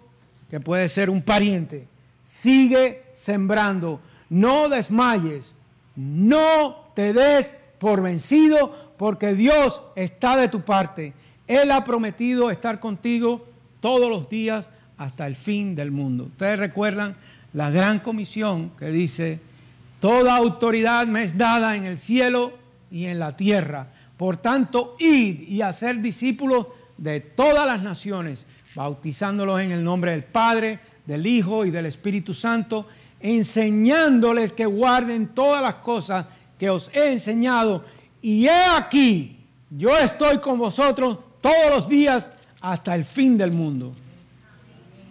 que 0.49 0.59
puede 0.59 0.87
ser 0.89 1.09
un 1.09 1.21
pariente. 1.21 1.87
Sigue 2.23 3.05
sembrando, 3.15 3.99
no 4.29 4.69
desmayes, 4.69 5.55
no 5.95 6.91
te 6.93 7.13
des 7.13 7.55
por 7.79 8.01
vencido 8.01 8.93
porque 8.97 9.33
Dios 9.33 9.81
está 9.95 10.35
de 10.35 10.49
tu 10.49 10.61
parte. 10.61 11.13
Él 11.47 11.71
ha 11.71 11.83
prometido 11.83 12.51
estar 12.51 12.79
contigo 12.79 13.45
todos 13.79 14.09
los 14.09 14.29
días 14.29 14.69
hasta 14.97 15.27
el 15.27 15.35
fin 15.37 15.75
del 15.75 15.91
mundo. 15.91 16.25
Ustedes 16.25 16.59
recuerdan 16.59 17.15
la 17.53 17.69
gran 17.69 17.99
comisión 17.99 18.71
que 18.77 18.87
dice, 18.87 19.39
toda 20.01 20.35
autoridad 20.35 21.07
me 21.07 21.23
es 21.23 21.37
dada 21.37 21.77
en 21.77 21.85
el 21.85 21.97
cielo 21.97 22.53
y 22.91 23.05
en 23.05 23.19
la 23.19 23.37
tierra. 23.37 23.87
Por 24.17 24.37
tanto, 24.37 24.95
id 24.99 25.41
y 25.47 25.61
hacer 25.61 26.01
discípulos 26.01 26.67
de 26.97 27.19
todas 27.19 27.65
las 27.65 27.81
naciones, 27.81 28.45
bautizándolos 28.75 29.59
en 29.61 29.71
el 29.71 29.83
nombre 29.83 30.11
del 30.11 30.23
Padre, 30.23 30.79
del 31.05 31.25
Hijo 31.25 31.65
y 31.65 31.71
del 31.71 31.85
Espíritu 31.85 32.33
Santo, 32.33 32.87
enseñándoles 33.19 34.53
que 34.53 34.65
guarden 34.65 35.29
todas 35.29 35.61
las 35.61 35.75
cosas 35.75 36.25
que 36.57 36.69
os 36.69 36.89
he 36.93 37.11
enseñado. 37.11 37.83
Y 38.21 38.45
he 38.45 38.65
aquí, 38.77 39.39
yo 39.69 39.97
estoy 39.97 40.39
con 40.39 40.59
vosotros 40.59 41.17
todos 41.41 41.69
los 41.75 41.89
días 41.89 42.29
hasta 42.61 42.95
el 42.95 43.03
fin 43.03 43.37
del 43.37 43.51
mundo. 43.51 43.93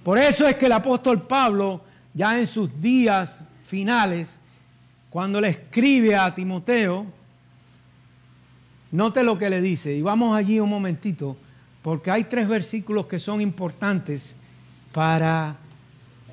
Por 0.03 0.19
eso 0.19 0.47
es 0.47 0.57
que 0.57 0.67
el 0.67 0.73
apóstol 0.73 1.23
Pablo, 1.23 1.83
ya 2.15 2.38
en 2.38 2.47
sus 2.47 2.81
días 2.81 3.41
finales, 3.62 4.41
cuando 5.11 5.41
le 5.41 5.49
escribe 5.49 6.17
a 6.17 6.35
Timoteo, 6.35 7.07
note 8.93 9.25
lo 9.25 9.37
que 9.37 9.51
le 9.51 9.61
dice. 9.61 9.95
Y 9.95 10.03
vamos 10.03 10.37
allí 10.37 10.61
un 10.61 10.71
momentito, 10.71 11.37
porque 11.83 12.11
hay 12.11 12.25
tres 12.25 12.47
versículos 12.47 13.07
que 13.07 13.19
son 13.19 13.41
importantes 13.41 14.37
para 14.93 15.57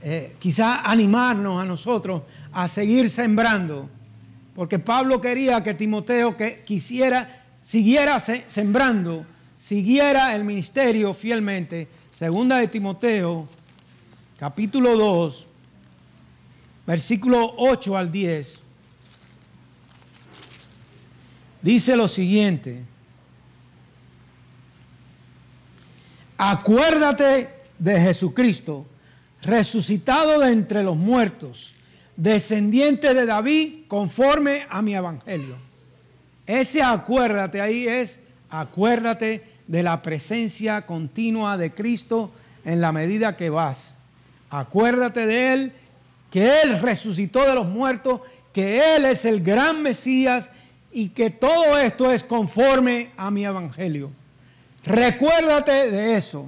eh, 0.04 0.36
quizá 0.40 0.82
animarnos 0.82 1.60
a 1.60 1.66
nosotros 1.66 2.22
a 2.52 2.68
seguir 2.68 3.10
sembrando. 3.10 3.90
Porque 4.56 4.78
Pablo 4.78 5.20
quería 5.22 5.64
que 5.64 5.74
Timoteo 5.74 6.36
que 6.36 6.64
quisiera, 6.66 7.44
siguiera 7.64 8.20
sembrando, 8.20 9.26
siguiera 9.58 10.36
el 10.36 10.44
ministerio 10.44 11.14
fielmente. 11.14 11.88
Segunda 12.14 12.58
de 12.58 12.68
Timoteo, 12.68 13.48
capítulo 14.38 14.98
2, 14.98 15.48
versículo 16.86 17.54
8 17.58 17.98
al 17.98 18.12
10. 18.12 18.69
Dice 21.62 21.96
lo 21.96 22.08
siguiente. 22.08 22.84
Acuérdate 26.38 27.50
de 27.78 28.00
Jesucristo 28.00 28.86
resucitado 29.42 30.40
de 30.40 30.52
entre 30.52 30.84
los 30.84 30.96
muertos, 30.96 31.74
descendiente 32.16 33.14
de 33.14 33.26
David 33.26 33.88
conforme 33.88 34.66
a 34.70 34.82
mi 34.82 34.96
evangelio. 34.96 35.56
Ese 36.46 36.82
acuérdate 36.82 37.62
ahí 37.62 37.88
es, 37.88 38.20
acuérdate 38.50 39.44
de 39.68 39.84
la 39.84 40.02
presencia 40.02 40.86
continua 40.86 41.58
de 41.58 41.72
Cristo 41.72 42.32
en 42.66 42.82
la 42.82 42.92
medida 42.92 43.38
que 43.38 43.50
vas. 43.50 43.96
Acuérdate 44.50 45.28
de 45.28 45.54
Él, 45.54 45.74
que 46.32 46.62
Él 46.62 46.80
resucitó 46.82 47.46
de 47.46 47.54
los 47.54 47.68
muertos, 47.68 48.22
que 48.52 48.96
Él 48.96 49.06
es 49.06 49.26
el 49.26 49.42
gran 49.42 49.84
Mesías 49.84 50.50
y 50.92 51.10
que 51.10 51.30
todo 51.30 51.78
esto 51.78 52.12
es 52.12 52.24
conforme 52.24 53.12
a 53.18 53.30
mi 53.32 53.46
evangelio. 53.46 54.12
Recuérdate 54.84 55.92
de 55.92 56.16
eso. 56.16 56.48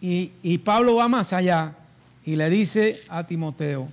Y, 0.00 0.32
y 0.42 0.58
Pablo 0.58 0.96
va 0.96 1.08
más 1.08 1.32
allá 1.32 1.74
y 2.24 2.36
le 2.36 2.50
dice 2.50 3.02
a 3.08 3.26
Timoteo, 3.26 3.88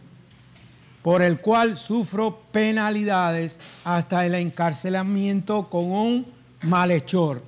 por 1.02 1.22
el 1.22 1.39
cual 1.39 1.78
sufro 1.78 2.41
penalidades 2.52 3.60
hasta 3.84 4.26
el 4.26 4.36
encarcelamiento 4.36 5.70
con 5.70 5.91
un 5.91 6.26
malhechor. 6.62 7.44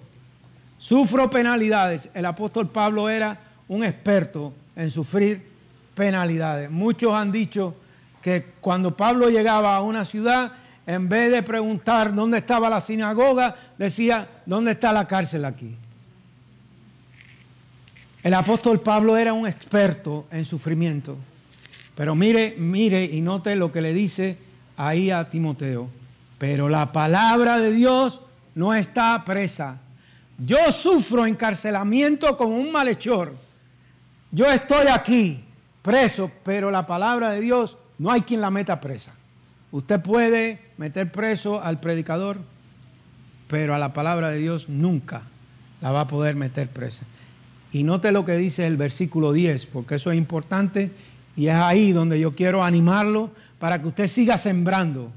Sufro 0.77 1.29
penalidades. 1.29 2.09
El 2.13 2.25
apóstol 2.25 2.69
Pablo 2.69 3.09
era 3.09 3.39
un 3.67 3.83
experto 3.83 4.53
en 4.75 4.91
sufrir 4.91 5.45
penalidades. 5.95 6.69
Muchos 6.69 7.13
han 7.13 7.31
dicho 7.31 7.75
que 8.21 8.43
cuando 8.59 8.95
Pablo 8.95 9.29
llegaba 9.29 9.75
a 9.75 9.81
una 9.81 10.05
ciudad, 10.05 10.53
en 10.85 11.07
vez 11.07 11.31
de 11.31 11.43
preguntar 11.43 12.13
dónde 12.13 12.39
estaba 12.39 12.69
la 12.69 12.81
sinagoga, 12.81 13.55
decía, 13.77 14.27
¿dónde 14.45 14.71
está 14.71 14.91
la 14.91 15.07
cárcel 15.07 15.45
aquí? 15.45 15.75
El 18.21 18.33
apóstol 18.33 18.79
Pablo 18.81 19.17
era 19.17 19.33
un 19.33 19.47
experto 19.47 20.27
en 20.31 20.45
sufrimiento. 20.45 21.17
Pero 21.95 22.15
mire, 22.15 22.55
mire 22.57 23.03
y 23.03 23.21
note 23.21 23.55
lo 23.55 23.71
que 23.71 23.81
le 23.81 23.93
dice 23.93 24.37
ahí 24.77 25.11
a 25.11 25.29
Timoteo. 25.29 25.89
Pero 26.37 26.69
la 26.69 26.91
palabra 26.91 27.59
de 27.59 27.71
Dios 27.71 28.21
no 28.55 28.73
está 28.73 29.23
presa. 29.25 29.77
Yo 30.37 30.71
sufro 30.71 31.25
encarcelamiento 31.25 32.35
como 32.37 32.57
un 32.57 32.71
malhechor. 32.71 33.33
Yo 34.31 34.51
estoy 34.51 34.87
aquí 34.87 35.43
preso, 35.81 36.31
pero 36.43 36.71
la 36.71 36.87
palabra 36.87 37.29
de 37.31 37.41
Dios 37.41 37.77
no 37.99 38.11
hay 38.11 38.21
quien 38.21 38.41
la 38.41 38.49
meta 38.49 38.79
presa. 38.81 39.13
Usted 39.73 40.01
puede 40.01 40.59
meter 40.77 41.11
preso 41.11 41.59
al 41.59 41.79
predicador, 41.79 42.37
pero 43.47 43.73
a 43.73 43.79
la 43.79 43.91
palabra 43.91 44.29
de 44.29 44.37
Dios 44.37 44.69
nunca 44.69 45.23
la 45.81 45.89
va 45.89 46.01
a 46.01 46.07
poder 46.07 46.35
meter 46.35 46.69
presa. 46.69 47.05
Y 47.71 47.81
note 47.81 48.11
lo 48.11 48.23
que 48.23 48.37
dice 48.37 48.67
el 48.67 48.77
versículo 48.77 49.33
10, 49.33 49.65
porque 49.65 49.95
eso 49.95 50.11
es 50.11 50.17
importante 50.19 50.91
y 51.35 51.47
es 51.47 51.55
ahí 51.55 51.91
donde 51.91 52.19
yo 52.19 52.35
quiero 52.35 52.63
animarlo 52.63 53.31
para 53.57 53.81
que 53.81 53.87
usted 53.87 54.05
siga 54.05 54.37
sembrando. 54.37 55.11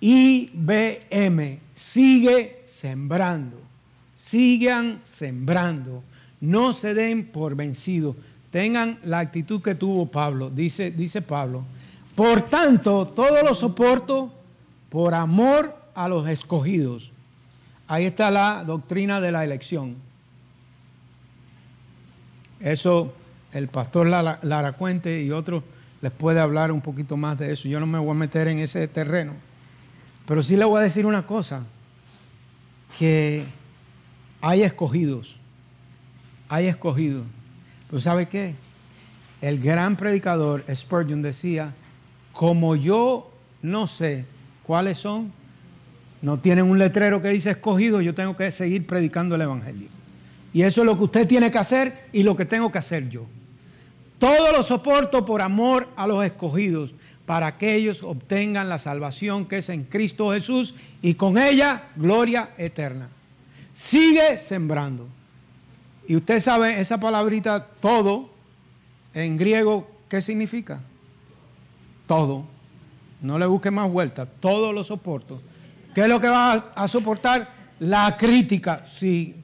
IBM, 0.00 1.60
sigue 1.76 2.64
sembrando, 2.64 3.62
sigan 4.16 4.98
sembrando, 5.04 6.02
no 6.40 6.72
se 6.72 6.92
den 6.92 7.26
por 7.26 7.54
vencidos, 7.54 8.16
tengan 8.50 8.98
la 9.04 9.20
actitud 9.20 9.62
que 9.62 9.76
tuvo 9.76 10.10
Pablo, 10.10 10.50
dice, 10.50 10.90
dice 10.90 11.22
Pablo. 11.22 11.64
Por 12.16 12.42
tanto, 12.42 13.06
todo 13.06 13.42
lo 13.42 13.54
soporto 13.54 14.32
por 14.88 15.14
amor 15.14 15.76
a 15.94 16.08
los 16.08 16.26
escogidos. 16.26 17.12
Ahí 17.86 18.06
está 18.06 18.30
la 18.30 18.64
doctrina 18.64 19.20
de 19.20 19.30
la 19.30 19.44
elección. 19.44 19.96
Eso 22.58 23.12
el 23.52 23.68
pastor 23.68 24.06
Lara, 24.06 24.72
Cuente 24.72 25.22
y 25.22 25.30
otros 25.30 25.62
les 26.00 26.10
puede 26.10 26.40
hablar 26.40 26.72
un 26.72 26.80
poquito 26.80 27.18
más 27.18 27.38
de 27.38 27.52
eso. 27.52 27.68
Yo 27.68 27.80
no 27.80 27.86
me 27.86 27.98
voy 27.98 28.10
a 28.10 28.14
meter 28.14 28.48
en 28.48 28.58
ese 28.60 28.88
terreno. 28.88 29.34
Pero 30.26 30.42
sí 30.42 30.56
le 30.56 30.64
voy 30.64 30.80
a 30.80 30.84
decir 30.84 31.04
una 31.04 31.26
cosa, 31.26 31.62
que 32.98 33.44
hay 34.40 34.62
escogidos, 34.62 35.38
hay 36.48 36.66
escogidos. 36.66 37.26
Pero 37.88 38.00
¿sabe 38.00 38.26
qué? 38.26 38.54
El 39.40 39.60
gran 39.60 39.96
predicador 39.96 40.64
Spurgeon 40.74 41.22
decía, 41.22 41.74
como 42.36 42.76
yo 42.76 43.30
no 43.62 43.86
sé 43.86 44.26
cuáles 44.62 44.98
son, 44.98 45.32
no 46.20 46.38
tienen 46.38 46.66
un 46.66 46.78
letrero 46.78 47.22
que 47.22 47.28
dice 47.28 47.50
escogido, 47.50 48.02
yo 48.02 48.14
tengo 48.14 48.36
que 48.36 48.50
seguir 48.50 48.86
predicando 48.86 49.34
el 49.34 49.40
Evangelio. 49.40 49.88
Y 50.52 50.62
eso 50.62 50.82
es 50.82 50.86
lo 50.86 50.96
que 50.98 51.04
usted 51.04 51.26
tiene 51.26 51.50
que 51.50 51.58
hacer 51.58 52.08
y 52.12 52.22
lo 52.22 52.36
que 52.36 52.44
tengo 52.44 52.70
que 52.70 52.78
hacer 52.78 53.08
yo. 53.08 53.26
Todo 54.18 54.52
lo 54.52 54.62
soporto 54.62 55.24
por 55.24 55.40
amor 55.40 55.88
a 55.96 56.06
los 56.06 56.24
escogidos, 56.24 56.94
para 57.24 57.56
que 57.56 57.74
ellos 57.74 58.02
obtengan 58.02 58.68
la 58.68 58.78
salvación 58.78 59.46
que 59.46 59.58
es 59.58 59.68
en 59.68 59.84
Cristo 59.84 60.30
Jesús 60.30 60.74
y 61.02 61.14
con 61.14 61.38
ella 61.38 61.88
gloria 61.96 62.50
eterna. 62.58 63.08
Sigue 63.72 64.38
sembrando. 64.38 65.08
Y 66.06 66.16
usted 66.16 66.38
sabe 66.38 66.80
esa 66.80 67.00
palabrita 67.00 67.66
todo 67.80 68.30
en 69.12 69.36
griego, 69.36 69.90
¿qué 70.08 70.20
significa? 70.20 70.80
Todo. 72.06 72.44
No 73.22 73.38
le 73.38 73.46
busque 73.46 73.70
más 73.70 73.90
vuelta. 73.90 74.26
Todo 74.26 74.72
lo 74.72 74.84
soporto. 74.84 75.40
¿Qué 75.94 76.02
es 76.02 76.08
lo 76.08 76.20
que 76.20 76.28
va 76.28 76.72
a 76.74 76.88
soportar? 76.88 77.48
La 77.80 78.16
crítica. 78.16 78.84
Sí, 78.86 79.34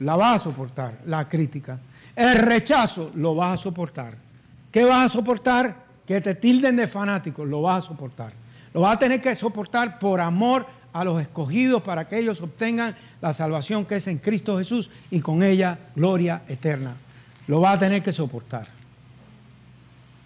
la 0.00 0.16
vas 0.16 0.36
a 0.36 0.44
soportar, 0.44 1.00
la 1.06 1.28
crítica. 1.28 1.78
El 2.14 2.38
rechazo 2.38 3.10
lo 3.14 3.34
vas 3.34 3.60
a 3.60 3.62
soportar. 3.62 4.16
¿Qué 4.70 4.84
vas 4.84 5.06
a 5.06 5.08
soportar? 5.08 5.82
Que 6.06 6.20
te 6.20 6.34
tilden 6.34 6.76
de 6.76 6.86
fanático, 6.86 7.44
lo 7.44 7.62
vas 7.62 7.84
a 7.84 7.88
soportar. 7.88 8.32
Lo 8.74 8.80
vas 8.80 8.96
a 8.96 8.98
tener 8.98 9.20
que 9.20 9.34
soportar 9.34 9.98
por 9.98 10.20
amor 10.20 10.66
a 10.92 11.04
los 11.04 11.20
escogidos 11.20 11.82
para 11.82 12.08
que 12.08 12.18
ellos 12.18 12.40
obtengan 12.40 12.96
la 13.20 13.32
salvación 13.32 13.84
que 13.84 13.96
es 13.96 14.06
en 14.08 14.18
Cristo 14.18 14.58
Jesús 14.58 14.90
y 15.10 15.20
con 15.20 15.42
ella 15.42 15.78
gloria 15.94 16.42
eterna. 16.48 16.94
Lo 17.46 17.60
vas 17.60 17.76
a 17.76 17.78
tener 17.78 18.02
que 18.02 18.12
soportar. 18.12 18.66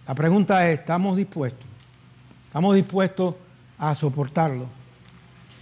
La 0.06 0.14
pregunta 0.14 0.70
es, 0.70 0.80
¿estamos 0.80 1.16
dispuestos? 1.16 1.66
¿Estamos 2.46 2.74
dispuestos 2.74 3.34
a 3.78 3.94
soportarlo? 3.94 4.66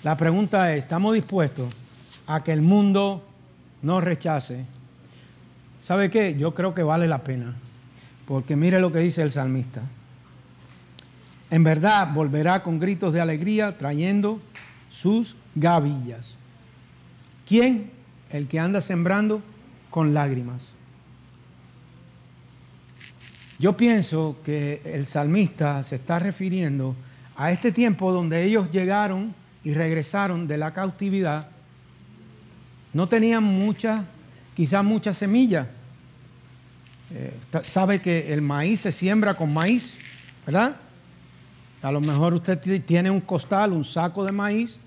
La 0.03 0.17
pregunta 0.17 0.75
es, 0.75 0.83
¿estamos 0.83 1.15
dispuestos 1.15 1.69
a 2.27 2.43
que 2.43 2.53
el 2.53 2.63
mundo 2.63 3.23
no 3.85 4.01
rechace. 4.01 4.65
¿Sabe 5.81 6.11
qué? 6.11 6.37
Yo 6.37 6.55
creo 6.55 6.75
que 6.75 6.83
vale 6.83 7.07
la 7.07 7.23
pena. 7.23 7.55
Porque 8.27 8.57
mire 8.57 8.81
lo 8.81 8.91
que 8.91 9.01
dice 9.01 9.23
el 9.23 9.31
salmista. 9.31 9.83
En 11.51 11.63
verdad 11.63 12.09
volverá 12.13 12.63
con 12.63 12.81
gritos 12.81 13.13
de 13.13 13.21
alegría, 13.21 13.77
trayendo 13.77 14.41
sus 14.91 15.37
gavillas. 15.55 16.37
¿Quién? 17.47 17.91
El 18.31 18.49
que 18.49 18.59
anda 18.59 18.81
sembrando 18.81 19.43
con 19.91 20.15
lágrimas. 20.15 20.73
Yo 23.59 23.77
pienso 23.77 24.37
que 24.45 24.83
el 24.85 25.07
salmista 25.07 25.83
se 25.83 25.97
está 25.97 26.19
refiriendo 26.19 26.97
a 27.37 27.53
este 27.53 27.73
tiempo 27.73 28.12
donde 28.12 28.43
ellos 28.45 28.71
llegaron 28.71 29.35
y 29.62 29.73
regresaron 29.75 30.47
de 30.47 30.59
la 30.59 30.73
cautividad. 30.73 31.49
No 32.93 33.09
tenían 33.09 33.43
mucha, 33.43 34.05
quizás 34.55 34.85
mucha 34.85 35.12
semilla. 35.12 35.69
Eh, 37.12 37.33
sabe 37.62 38.01
que 38.01 38.33
el 38.33 38.43
maíz 38.43 38.81
se 38.81 38.93
siembra 38.93 39.37
con 39.37 39.53
maíz, 39.53 39.97
¿verdad? 40.45 40.77
A 41.83 41.93
lo 41.93 42.01
mejor 42.01 42.35
usted 42.35 42.59
tiene 42.85 43.11
un 43.11 43.21
costal, 43.21 43.73
un 43.73 43.85
saco 43.85 44.25
de 44.25 44.33
maíz, 44.33 44.79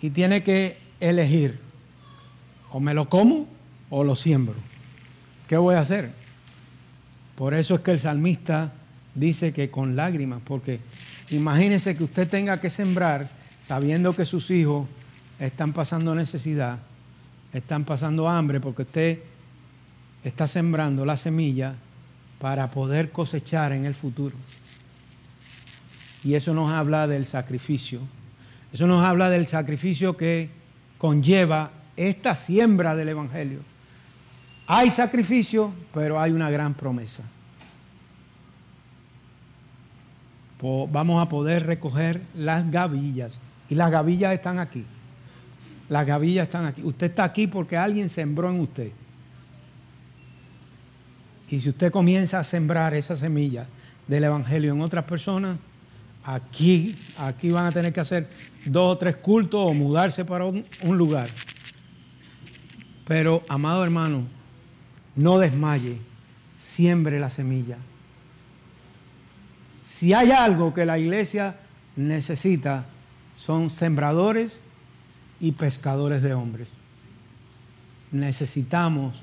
y 0.00 0.10
tiene 0.10 0.42
que 0.42 0.76
elegir, 1.00 1.58
o 2.70 2.78
me 2.78 2.92
lo 2.92 3.08
como 3.08 3.48
o 3.88 4.04
lo 4.04 4.14
siembro. 4.14 4.54
¿Qué 5.48 5.56
voy 5.56 5.76
a 5.76 5.80
hacer? 5.80 6.23
Por 7.44 7.52
eso 7.52 7.74
es 7.74 7.82
que 7.82 7.90
el 7.90 7.98
salmista 7.98 8.72
dice 9.14 9.52
que 9.52 9.70
con 9.70 9.96
lágrimas, 9.96 10.40
porque 10.46 10.80
imagínese 11.28 11.94
que 11.94 12.04
usted 12.04 12.26
tenga 12.26 12.58
que 12.58 12.70
sembrar 12.70 13.28
sabiendo 13.60 14.16
que 14.16 14.24
sus 14.24 14.50
hijos 14.50 14.88
están 15.38 15.74
pasando 15.74 16.14
necesidad, 16.14 16.78
están 17.52 17.84
pasando 17.84 18.30
hambre, 18.30 18.60
porque 18.60 18.80
usted 18.80 19.18
está 20.24 20.46
sembrando 20.46 21.04
la 21.04 21.18
semilla 21.18 21.74
para 22.40 22.70
poder 22.70 23.10
cosechar 23.10 23.72
en 23.72 23.84
el 23.84 23.94
futuro. 23.94 24.36
Y 26.24 26.36
eso 26.36 26.54
nos 26.54 26.72
habla 26.72 27.06
del 27.06 27.26
sacrificio. 27.26 28.00
Eso 28.72 28.86
nos 28.86 29.04
habla 29.04 29.28
del 29.28 29.46
sacrificio 29.46 30.16
que 30.16 30.48
conlleva 30.96 31.72
esta 31.94 32.36
siembra 32.36 32.96
del 32.96 33.10
Evangelio. 33.10 33.58
Hay 34.66 34.90
sacrificio, 34.90 35.74
pero 35.92 36.18
hay 36.18 36.32
una 36.32 36.48
gran 36.48 36.72
promesa. 36.72 37.22
Vamos 40.90 41.22
a 41.22 41.28
poder 41.28 41.66
recoger 41.66 42.22
las 42.34 42.70
gavillas. 42.70 43.38
Y 43.68 43.74
las 43.74 43.90
gavillas 43.90 44.32
están 44.32 44.58
aquí. 44.58 44.84
Las 45.90 46.06
gavillas 46.06 46.46
están 46.46 46.64
aquí. 46.64 46.82
Usted 46.82 47.06
está 47.10 47.24
aquí 47.24 47.46
porque 47.46 47.76
alguien 47.76 48.08
sembró 48.08 48.48
en 48.48 48.60
usted. 48.60 48.90
Y 51.50 51.60
si 51.60 51.68
usted 51.68 51.92
comienza 51.92 52.38
a 52.38 52.44
sembrar 52.44 52.94
esa 52.94 53.14
semilla 53.14 53.66
del 54.08 54.24
Evangelio 54.24 54.72
en 54.72 54.80
otras 54.80 55.04
personas, 55.04 55.58
aquí, 56.24 56.96
aquí 57.18 57.50
van 57.50 57.66
a 57.66 57.72
tener 57.72 57.92
que 57.92 58.00
hacer 58.00 58.28
dos 58.64 58.94
o 58.94 58.98
tres 58.98 59.16
cultos 59.16 59.60
o 59.62 59.74
mudarse 59.74 60.24
para 60.24 60.46
un, 60.46 60.64
lugar. 60.82 61.28
Pero, 63.06 63.42
amado 63.48 63.84
hermano, 63.84 64.22
no 65.14 65.38
desmaye, 65.38 65.98
siembre 66.56 67.20
la 67.20 67.28
semilla. 67.28 67.76
Si 69.96 70.12
hay 70.12 70.32
algo 70.32 70.74
que 70.74 70.84
la 70.84 70.98
iglesia 70.98 71.54
necesita, 71.94 72.84
son 73.36 73.70
sembradores 73.70 74.58
y 75.38 75.52
pescadores 75.52 76.20
de 76.20 76.34
hombres. 76.34 76.66
Necesitamos, 78.10 79.22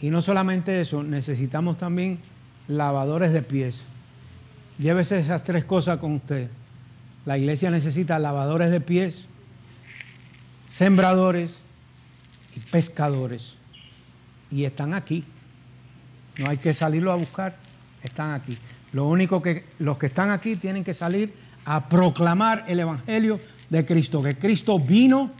y 0.00 0.10
no 0.10 0.22
solamente 0.22 0.80
eso, 0.80 1.02
necesitamos 1.02 1.78
también 1.78 2.20
lavadores 2.68 3.32
de 3.32 3.42
pies. 3.42 3.82
Llévese 4.78 5.18
esas 5.18 5.42
tres 5.42 5.64
cosas 5.64 5.98
con 5.98 6.12
usted. 6.12 6.48
La 7.26 7.36
iglesia 7.36 7.68
necesita 7.72 8.20
lavadores 8.20 8.70
de 8.70 8.80
pies, 8.80 9.26
sembradores 10.68 11.58
y 12.54 12.60
pescadores. 12.60 13.56
Y 14.48 14.62
están 14.62 14.94
aquí. 14.94 15.24
No 16.38 16.48
hay 16.48 16.58
que 16.58 16.72
salirlo 16.72 17.10
a 17.10 17.16
buscar, 17.16 17.56
están 18.04 18.30
aquí. 18.30 18.56
Lo 18.92 19.06
único 19.06 19.40
que 19.40 19.64
los 19.78 19.96
que 19.96 20.06
están 20.06 20.30
aquí 20.30 20.56
tienen 20.56 20.84
que 20.84 20.94
salir 20.94 21.32
a 21.64 21.88
proclamar 21.88 22.64
el 22.68 22.80
Evangelio 22.80 23.40
de 23.70 23.86
Cristo, 23.86 24.22
que 24.22 24.36
Cristo 24.36 24.78
vino, 24.78 25.30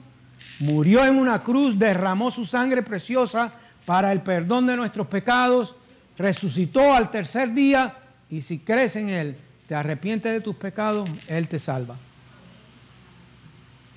murió 0.60 1.04
en 1.04 1.16
una 1.16 1.42
cruz, 1.42 1.78
derramó 1.78 2.30
su 2.30 2.46
sangre 2.46 2.82
preciosa 2.82 3.52
para 3.84 4.12
el 4.12 4.22
perdón 4.22 4.66
de 4.66 4.76
nuestros 4.76 5.06
pecados, 5.06 5.74
resucitó 6.16 6.94
al 6.94 7.10
tercer 7.10 7.52
día 7.52 7.94
y 8.30 8.40
si 8.40 8.58
crees 8.58 8.96
en 8.96 9.10
Él, 9.10 9.36
te 9.68 9.74
arrepientes 9.74 10.32
de 10.32 10.40
tus 10.40 10.56
pecados, 10.56 11.08
Él 11.26 11.48
te 11.48 11.58
salva. 11.58 11.96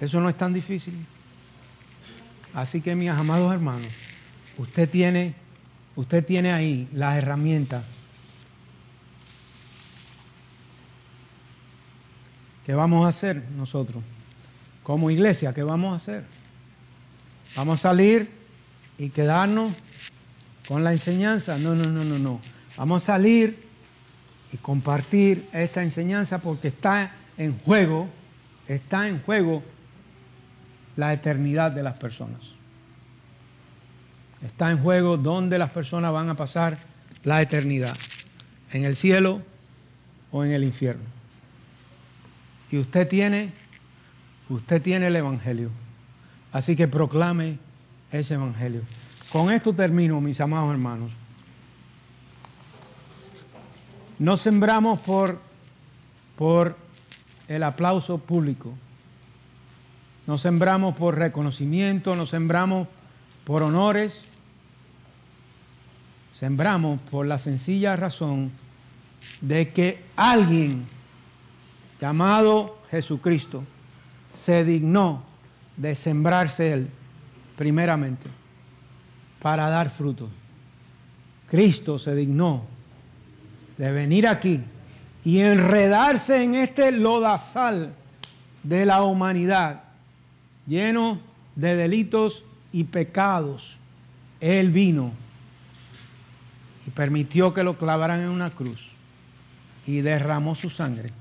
Eso 0.02 0.20
no 0.20 0.28
es 0.28 0.38
tan 0.38 0.54
difícil. 0.54 1.06
Así 2.54 2.82
que 2.82 2.96
mis 2.96 3.10
amados 3.10 3.54
hermanos, 3.54 3.88
usted 4.58 4.90
tiene, 4.90 5.36
usted 5.96 6.26
tiene 6.26 6.52
ahí 6.52 6.90
las 6.94 7.18
herramientas 7.18 7.84
¿Qué 12.66 12.74
vamos 12.74 13.06
a 13.06 13.10
hacer 13.10 13.44
nosotros? 13.56 14.04
Como 14.84 15.12
iglesia, 15.12 15.54
¿qué 15.54 15.62
vamos 15.62 15.94
a 15.94 15.96
hacer? 15.98 16.24
¿Vamos 17.56 17.80
a 17.80 17.90
salir 17.90 18.30
y 18.98 19.10
quedarnos 19.10 19.74
con 20.68 20.84
la 20.84 20.92
enseñanza? 20.92 21.58
No, 21.58 21.76
no, 21.76 21.86
no, 21.90 22.04
no, 22.04 22.18
no. 22.18 22.42
Vamos 22.76 23.04
a 23.04 23.06
salir 23.06 23.64
y 24.52 24.58
compartir 24.58 25.48
esta 25.54 25.84
enseñanza 25.84 26.40
porque 26.40 26.70
está 26.70 27.12
en 27.38 27.58
juego, 27.60 28.10
está 28.68 29.08
en 29.08 29.22
juego 29.22 29.64
la 30.96 31.14
eternidad 31.14 31.72
de 31.72 31.84
las 31.84 31.98
personas. 31.98 32.40
Está 34.44 34.72
en 34.72 34.80
juego 34.80 35.18
donde 35.18 35.58
las 35.58 35.70
personas 35.70 36.12
van 36.12 36.30
a 36.30 36.36
pasar 36.36 36.80
la 37.24 37.42
eternidad, 37.42 37.96
en 38.72 38.86
el 38.86 38.96
cielo 38.96 39.42
o 40.32 40.44
en 40.44 40.52
el 40.52 40.64
infierno. 40.64 41.15
Usted 42.80 43.08
tiene, 43.08 43.54
usted 44.50 44.82
tiene 44.82 45.08
el 45.08 45.16
Evangelio. 45.16 45.70
Así 46.52 46.76
que 46.76 46.88
proclame 46.88 47.58
ese 48.12 48.36
Evangelio. 48.36 48.82
Con 49.32 49.52
esto 49.52 49.74
termino, 49.74 50.22
mis 50.22 50.40
amados 50.40 50.72
hermanos. 50.72 51.12
No 54.18 54.38
sembramos 54.38 55.00
por, 55.02 55.40
por 56.38 56.78
el 57.48 57.64
aplauso 57.64 58.18
público. 58.18 58.74
No 60.26 60.38
sembramos 60.38 60.96
por 60.96 61.18
reconocimiento, 61.18 62.16
no 62.16 62.26
sembramos 62.26 62.88
por 63.44 63.62
honores. 63.62 64.24
Sembramos 66.32 67.00
por 67.12 67.26
la 67.26 67.38
sencilla 67.38 67.96
razón 67.96 68.52
de 69.42 69.72
que 69.72 70.04
alguien 70.16 70.88
llamado 72.00 72.80
Jesucristo, 72.92 73.64
se 74.34 74.64
dignó 74.64 75.24
de 75.78 75.96
sembrarse 75.96 76.74
él 76.74 76.90
primeramente 77.58 78.30
para 79.42 79.70
dar 79.70 79.90
fruto. 79.90 80.30
Cristo 81.50 82.00
se 82.00 82.16
dignó 82.16 82.66
de 83.78 83.92
venir 83.92 84.28
aquí 84.28 84.62
y 85.24 85.40
enredarse 85.40 86.44
en 86.44 86.56
este 86.56 86.92
lodazal 86.92 87.94
de 88.64 88.86
la 88.86 89.04
humanidad, 89.04 89.84
lleno 90.68 91.20
de 91.56 91.76
delitos 91.76 92.44
y 92.72 92.86
pecados. 92.86 93.78
Él 94.40 94.72
vino 94.72 95.12
y 96.86 96.92
permitió 96.92 97.54
que 97.54 97.64
lo 97.64 97.78
clavaran 97.78 98.22
en 98.22 98.30
una 98.30 98.50
cruz 98.50 98.92
y 99.88 100.02
derramó 100.02 100.56
su 100.56 100.70
sangre 100.70 101.12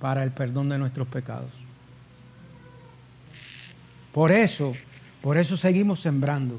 para 0.00 0.24
el 0.24 0.32
perdón 0.32 0.70
de 0.70 0.78
nuestros 0.78 1.06
pecados. 1.06 1.50
Por 4.12 4.32
eso, 4.32 4.74
por 5.20 5.36
eso 5.36 5.56
seguimos 5.56 6.00
sembrando, 6.00 6.58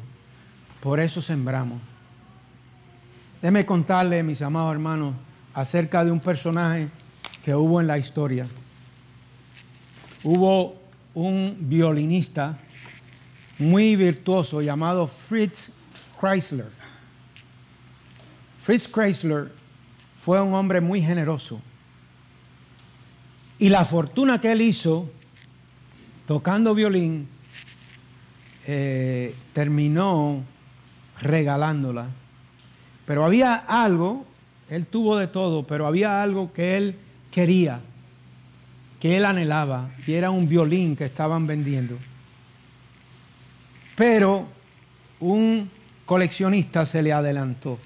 por 0.79 0.99
eso 0.99 1.21
sembramos. 1.21 1.81
Déjeme 3.41 3.65
contarle, 3.65 4.21
mis 4.23 4.41
amados 4.41 4.71
hermanos, 4.71 5.15
acerca 5.53 6.05
de 6.05 6.11
un 6.11 6.19
personaje 6.19 6.87
que 7.43 7.55
hubo 7.55 7.81
en 7.81 7.87
la 7.87 7.97
historia. 7.97 8.45
Hubo 10.23 10.79
un 11.15 11.57
violinista 11.59 12.57
muy 13.57 13.95
virtuoso 13.95 14.61
llamado 14.61 15.07
Fritz 15.07 15.71
Chrysler. 16.19 16.69
Fritz 18.59 18.87
Chrysler 18.87 19.51
fue 20.19 20.39
un 20.39 20.53
hombre 20.53 20.79
muy 20.79 21.01
generoso 21.01 21.59
y 23.61 23.69
la 23.69 23.85
fortuna 23.85 24.41
que 24.41 24.51
él 24.51 24.59
hizo 24.59 25.07
tocando 26.25 26.73
violín 26.73 27.27
eh, 28.65 29.35
terminó 29.53 30.43
regalándola. 31.19 32.07
Pero 33.05 33.23
había 33.23 33.53
algo, 33.53 34.25
él 34.67 34.87
tuvo 34.87 35.15
de 35.15 35.27
todo, 35.27 35.61
pero 35.61 35.85
había 35.85 36.23
algo 36.23 36.51
que 36.51 36.75
él 36.75 36.95
quería. 37.29 37.79
que 38.99 39.17
él 39.17 39.25
anhelaba 39.25 39.91
y 40.07 40.13
era 40.13 40.31
un 40.31 40.49
violín 40.49 40.95
que 40.95 41.05
estaban 41.05 41.45
vendiendo. 41.45 41.97
Pero 43.95 44.47
un 45.19 45.69
coleccionista 46.07 46.83
se 46.83 47.03
le 47.03 47.13
adelantó. 47.13 47.77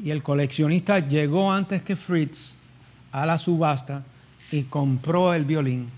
Y 0.00 0.10
el 0.10 0.22
coleccionista 0.22 1.00
llegó 1.00 1.52
antes 1.52 1.82
que 1.82 1.96
Fritz 1.96 2.54
a 3.14 3.24
la 3.24 3.38
subasta 3.38 4.02
y 4.50 4.64
compró 4.64 5.34
el 5.34 5.44
violín. 5.44 5.88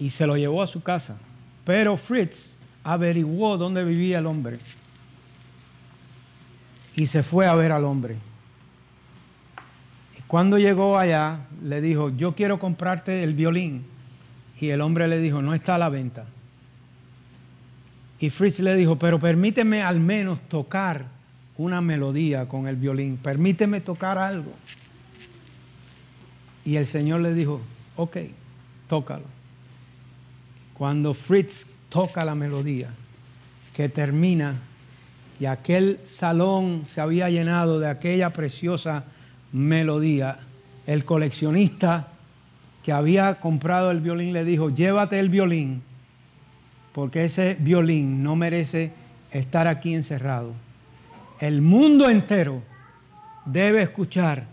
Y 0.00 0.10
se 0.10 0.26
lo 0.26 0.36
llevó 0.36 0.60
a 0.60 0.66
su 0.66 0.82
casa. 0.82 1.18
Pero 1.64 1.96
Fritz 1.96 2.52
averiguó 2.82 3.56
dónde 3.56 3.84
vivía 3.84 4.18
el 4.18 4.26
hombre. 4.26 4.58
Y 6.96 7.06
se 7.06 7.22
fue 7.22 7.46
a 7.46 7.54
ver 7.54 7.70
al 7.70 7.84
hombre. 7.84 8.16
Cuando 10.26 10.58
llegó 10.58 10.98
allá, 10.98 11.46
le 11.62 11.80
dijo, 11.80 12.10
yo 12.10 12.34
quiero 12.34 12.58
comprarte 12.58 13.22
el 13.22 13.34
violín. 13.34 13.86
Y 14.60 14.70
el 14.70 14.80
hombre 14.80 15.06
le 15.06 15.20
dijo, 15.20 15.42
no 15.42 15.54
está 15.54 15.76
a 15.76 15.78
la 15.78 15.90
venta. 15.90 16.26
Y 18.18 18.30
Fritz 18.30 18.58
le 18.58 18.74
dijo, 18.74 18.98
pero 18.98 19.20
permíteme 19.20 19.80
al 19.80 20.00
menos 20.00 20.40
tocar 20.48 21.13
una 21.56 21.80
melodía 21.80 22.48
con 22.48 22.66
el 22.66 22.76
violín, 22.76 23.16
permíteme 23.16 23.80
tocar 23.80 24.18
algo. 24.18 24.52
Y 26.64 26.76
el 26.76 26.86
Señor 26.86 27.20
le 27.20 27.34
dijo, 27.34 27.60
ok, 27.96 28.16
tócalo. 28.88 29.24
Cuando 30.74 31.14
Fritz 31.14 31.66
toca 31.88 32.24
la 32.24 32.34
melodía, 32.34 32.90
que 33.74 33.88
termina, 33.88 34.54
y 35.38 35.46
aquel 35.46 36.00
salón 36.04 36.84
se 36.86 37.00
había 37.00 37.28
llenado 37.28 37.80
de 37.80 37.88
aquella 37.88 38.32
preciosa 38.32 39.04
melodía, 39.52 40.38
el 40.86 41.04
coleccionista 41.04 42.08
que 42.84 42.92
había 42.92 43.40
comprado 43.40 43.90
el 43.90 44.00
violín 44.00 44.32
le 44.32 44.44
dijo, 44.44 44.70
llévate 44.70 45.18
el 45.18 45.28
violín, 45.28 45.82
porque 46.92 47.24
ese 47.24 47.56
violín 47.58 48.22
no 48.22 48.36
merece 48.36 48.92
estar 49.30 49.66
aquí 49.66 49.94
encerrado. 49.94 50.52
El 51.44 51.60
mundo 51.60 52.08
entero 52.08 52.62
debe 53.44 53.82
escuchar 53.82 54.46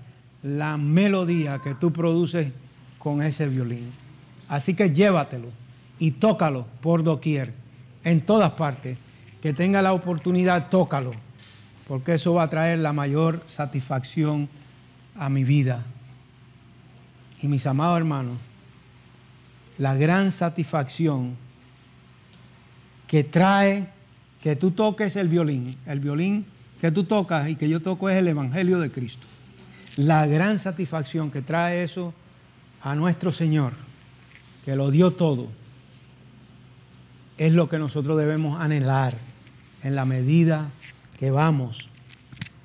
la 0.44 0.76
melodía 0.76 1.58
que 1.64 1.74
tú 1.74 1.94
produces 1.94 2.52
con 3.00 3.22
ese 3.22 3.48
violín. 3.48 3.94
Así 4.50 4.74
que 4.74 4.90
llévatelo 4.90 5.48
y 6.00 6.12
tócalo 6.12 6.68
por 6.82 7.02
doquier, 7.02 7.54
en 8.04 8.20
todas 8.20 8.52
partes. 8.52 8.98
Que 9.42 9.54
tenga 9.54 9.82
la 9.82 9.94
oportunidad, 9.94 10.68
tócalo, 10.68 11.14
porque 11.88 12.16
eso 12.16 12.34
va 12.34 12.44
a 12.44 12.50
traer 12.50 12.80
la 12.80 12.92
mayor 12.92 13.42
satisfacción 13.48 14.50
a 15.16 15.30
mi 15.30 15.46
vida. 15.46 15.86
Y 17.42 17.48
mis 17.48 17.66
amados 17.68 18.00
hermanos, 18.00 18.36
la 19.78 19.96
gran 19.96 20.30
satisfacción 20.30 21.38
que 23.08 23.24
trae 23.24 23.88
que 24.44 24.58
tú 24.58 24.72
toques 24.72 25.16
el 25.16 25.30
violín, 25.30 25.78
el 25.86 26.02
violín 26.02 26.46
que 26.82 26.92
tú 26.92 27.04
tocas 27.04 27.48
y 27.48 27.56
que 27.56 27.70
yo 27.70 27.80
toco 27.80 28.10
es 28.10 28.18
el 28.18 28.28
Evangelio 28.28 28.80
de 28.80 28.92
Cristo. 28.92 29.28
La 29.98 30.26
gran 30.26 30.58
satisfacción 30.58 31.30
que 31.30 31.44
trae 31.44 31.84
eso 31.84 32.12
a 32.82 32.96
nuestro 32.96 33.32
Señor, 33.32 33.74
que 34.66 34.76
lo 34.76 34.90
dio 34.90 35.12
todo, 35.12 35.50
es 37.38 37.54
lo 37.54 37.70
que 37.70 37.78
nosotros 37.78 38.18
debemos 38.18 38.60
anhelar 38.60 39.14
en 39.84 39.94
la 39.94 40.06
medida 40.06 40.70
que 41.20 41.30
vamos 41.30 41.88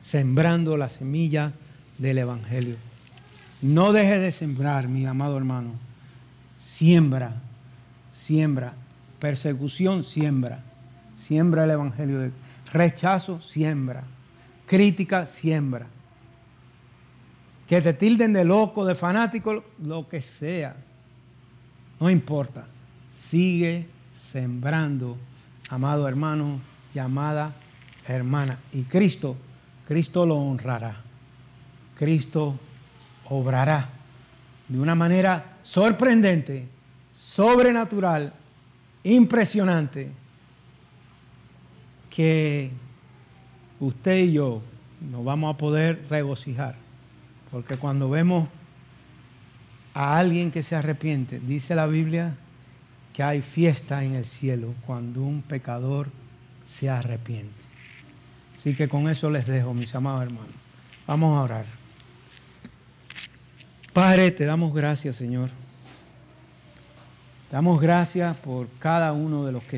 sembrando 0.00 0.78
la 0.78 0.88
semilla 0.88 1.52
del 1.98 2.16
Evangelio. 2.16 2.76
No 3.60 3.92
deje 3.92 4.18
de 4.18 4.32
sembrar, 4.32 4.88
mi 4.88 5.04
amado 5.04 5.36
hermano. 5.36 5.72
Siembra, 6.58 7.34
siembra. 8.10 8.72
Persecución, 9.18 10.04
siembra. 10.04 10.60
Siembra 11.18 11.64
el 11.64 11.70
Evangelio. 11.72 12.18
De... 12.18 12.45
Rechazo, 12.76 13.40
siembra. 13.40 14.04
Crítica, 14.66 15.26
siembra. 15.26 15.86
Que 17.66 17.80
te 17.80 17.92
tilden 17.94 18.32
de 18.32 18.44
loco, 18.44 18.84
de 18.84 18.94
fanático, 18.94 19.64
lo 19.82 20.08
que 20.08 20.20
sea. 20.20 20.76
No 21.98 22.10
importa. 22.10 22.66
Sigue 23.10 23.86
sembrando, 24.12 25.16
amado 25.70 26.06
hermano 26.06 26.60
y 26.94 26.98
amada 26.98 27.54
hermana. 28.06 28.58
Y 28.72 28.82
Cristo, 28.82 29.36
Cristo 29.88 30.26
lo 30.26 30.36
honrará. 30.36 30.96
Cristo 31.98 32.58
obrará 33.24 33.88
de 34.68 34.78
una 34.78 34.94
manera 34.94 35.56
sorprendente, 35.62 36.68
sobrenatural, 37.14 38.32
impresionante, 39.04 40.10
que 42.16 42.70
usted 43.78 44.16
y 44.16 44.32
yo 44.32 44.62
nos 45.12 45.22
vamos 45.22 45.54
a 45.54 45.58
poder 45.58 46.02
regocijar. 46.08 46.74
Porque 47.50 47.76
cuando 47.76 48.08
vemos 48.08 48.48
a 49.92 50.16
alguien 50.16 50.50
que 50.50 50.62
se 50.62 50.74
arrepiente, 50.74 51.38
dice 51.38 51.74
la 51.74 51.86
Biblia 51.86 52.34
que 53.12 53.22
hay 53.22 53.42
fiesta 53.42 54.02
en 54.02 54.14
el 54.14 54.24
cielo 54.24 54.72
cuando 54.86 55.22
un 55.22 55.42
pecador 55.42 56.08
se 56.64 56.88
arrepiente. 56.88 57.52
Así 58.56 58.74
que 58.74 58.88
con 58.88 59.10
eso 59.10 59.28
les 59.28 59.46
dejo, 59.46 59.74
mis 59.74 59.94
amados 59.94 60.22
hermanos. 60.22 60.54
Vamos 61.06 61.36
a 61.36 61.42
orar. 61.42 61.66
Padre, 63.92 64.30
te 64.30 64.46
damos 64.46 64.74
gracias, 64.74 65.16
Señor. 65.16 65.50
Damos 67.50 67.78
gracias 67.78 68.34
por 68.38 68.68
cada 68.78 69.12
uno 69.12 69.44
de 69.44 69.52
los 69.52 69.62
que 69.64 69.74